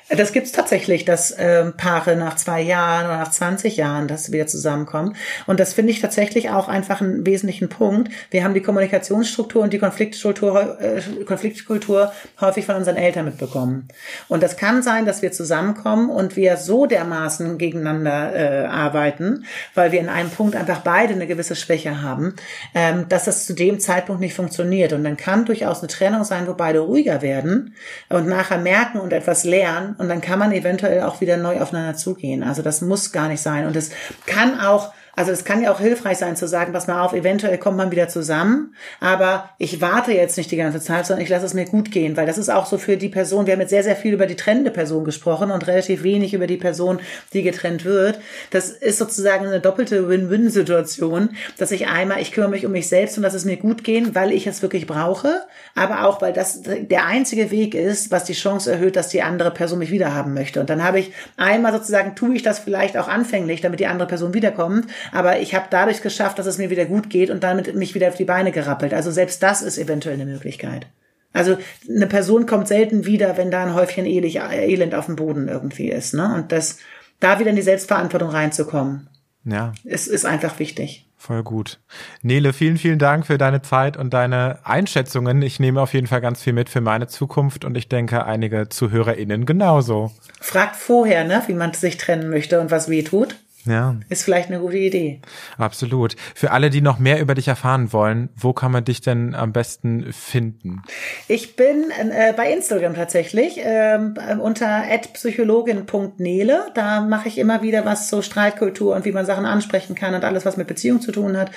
[0.09, 4.47] Das gibt's tatsächlich, dass äh, Paare nach zwei Jahren oder nach 20 Jahren das wieder
[4.47, 5.15] zusammenkommen.
[5.45, 8.11] Und das finde ich tatsächlich auch einfach einen wesentlichen Punkt.
[8.31, 12.11] Wir haben die Kommunikationsstruktur und die Konfliktkultur, äh, Konfliktkultur
[12.41, 13.87] häufig von unseren Eltern mitbekommen.
[14.27, 19.91] Und das kann sein, dass wir zusammenkommen und wir so dermaßen gegeneinander äh, arbeiten, weil
[19.91, 22.33] wir in einem Punkt einfach beide eine gewisse Schwäche haben,
[22.73, 24.93] ähm, dass das zu dem Zeitpunkt nicht funktioniert.
[24.93, 27.75] Und dann kann durchaus eine Trennung sein, wo beide ruhiger werden
[28.07, 31.95] und nachher merken und etwas lernen und dann kann man eventuell auch wieder neu aufeinander
[31.95, 32.41] zugehen.
[32.41, 33.67] Also das muss gar nicht sein.
[33.67, 33.91] Und es
[34.25, 37.57] kann auch also es kann ja auch hilfreich sein zu sagen, pass mal auf, eventuell
[37.57, 41.45] kommt man wieder zusammen, aber ich warte jetzt nicht die ganze Zeit, sondern ich lasse
[41.45, 43.71] es mir gut gehen, weil das ist auch so für die Person, wir haben jetzt
[43.71, 46.99] sehr, sehr viel über die trennende Person gesprochen und relativ wenig über die Person,
[47.33, 48.21] die getrennt wird.
[48.51, 53.17] Das ist sozusagen eine doppelte Win-Win-Situation, dass ich einmal, ich kümmere mich um mich selbst
[53.17, 55.41] und lasse es mir gut gehen, weil ich es wirklich brauche,
[55.75, 59.51] aber auch, weil das der einzige Weg ist, was die Chance erhöht, dass die andere
[59.51, 60.61] Person mich wiederhaben möchte.
[60.61, 64.07] Und dann habe ich einmal sozusagen, tue ich das vielleicht auch anfänglich, damit die andere
[64.07, 67.75] Person wiederkommt, aber ich habe dadurch geschafft, dass es mir wieder gut geht und damit
[67.75, 68.93] mich wieder auf die Beine gerappelt.
[68.93, 70.87] Also selbst das ist eventuell eine Möglichkeit.
[71.33, 71.57] Also
[71.87, 76.13] eine Person kommt selten wieder, wenn da ein Häufchen Elend auf dem Boden irgendwie ist.
[76.13, 76.33] Ne?
[76.33, 76.79] Und das,
[77.19, 79.09] da wieder in die Selbstverantwortung reinzukommen,
[79.45, 79.73] ja.
[79.83, 81.05] ist, ist einfach wichtig.
[81.21, 81.79] Voll gut.
[82.21, 85.41] Nele, vielen, vielen Dank für deine Zeit und deine Einschätzungen.
[85.41, 88.69] Ich nehme auf jeden Fall ganz viel mit für meine Zukunft und ich denke, einige
[88.69, 90.13] ZuhörerInnen genauso.
[90.39, 93.35] Fragt vorher, ne, wie man sich trennen möchte und was weh tut.
[93.65, 93.95] Ja.
[94.09, 95.21] Ist vielleicht eine gute Idee.
[95.57, 96.15] Absolut.
[96.33, 99.51] Für alle, die noch mehr über dich erfahren wollen, wo kann man dich denn am
[99.51, 100.81] besten finden?
[101.27, 104.83] Ich bin äh, bei Instagram tatsächlich ähm, unter
[105.13, 106.67] psychologin.nele.
[106.73, 110.23] Da mache ich immer wieder was zur Streitkultur und wie man Sachen ansprechen kann und
[110.23, 111.51] alles, was mit Beziehung zu tun hat.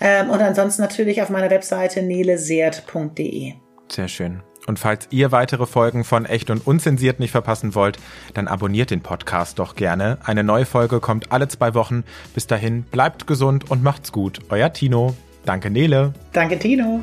[0.00, 3.54] Ähm, und ansonsten natürlich auf meiner Webseite neleseert.de.
[3.90, 4.42] Sehr schön.
[4.68, 7.98] Und falls ihr weitere Folgen von Echt und Unzensiert nicht verpassen wollt,
[8.34, 10.18] dann abonniert den Podcast doch gerne.
[10.22, 12.04] Eine neue Folge kommt alle zwei Wochen.
[12.34, 14.40] Bis dahin, bleibt gesund und macht's gut.
[14.50, 15.16] Euer Tino.
[15.46, 16.12] Danke, Nele.
[16.34, 17.00] Danke, Tino.